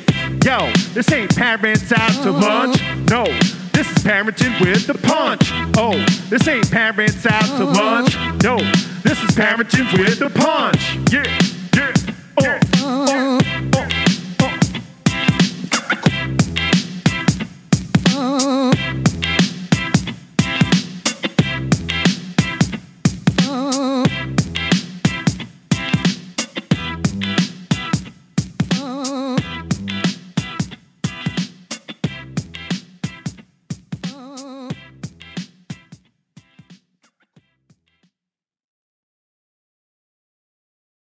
Yo, 0.46 0.72
this 0.94 1.12
ain't 1.12 1.36
parents 1.36 1.92
out 1.92 2.12
to 2.24 2.32
mm-hmm. 2.32 2.42
lunch. 2.42 3.10
No. 3.10 3.26
This 3.74 3.90
is 3.92 4.04
parenting 4.04 4.60
with 4.60 4.88
the 4.88 4.94
punch. 4.94 5.52
Oh, 5.78 5.98
this 6.30 6.46
ain't 6.48 6.70
parents 6.70 7.26
out 7.26 7.42
to 7.44 7.66
mm-hmm. 7.66 7.74
lunch. 7.74 8.16
No, 8.44 8.58
this 9.04 9.24
is 9.24 9.32
parenting 9.36 9.90
with 9.98 10.20
the 10.20 10.30
punch. 10.30 10.98
Yeah, 11.14 11.24
yeah, 11.74 11.94
oh, 12.42 12.60
oh, 12.76 13.40
oh. 13.74 13.88
oh. 18.12 18.40
Mm-hmm. 18.42 19.09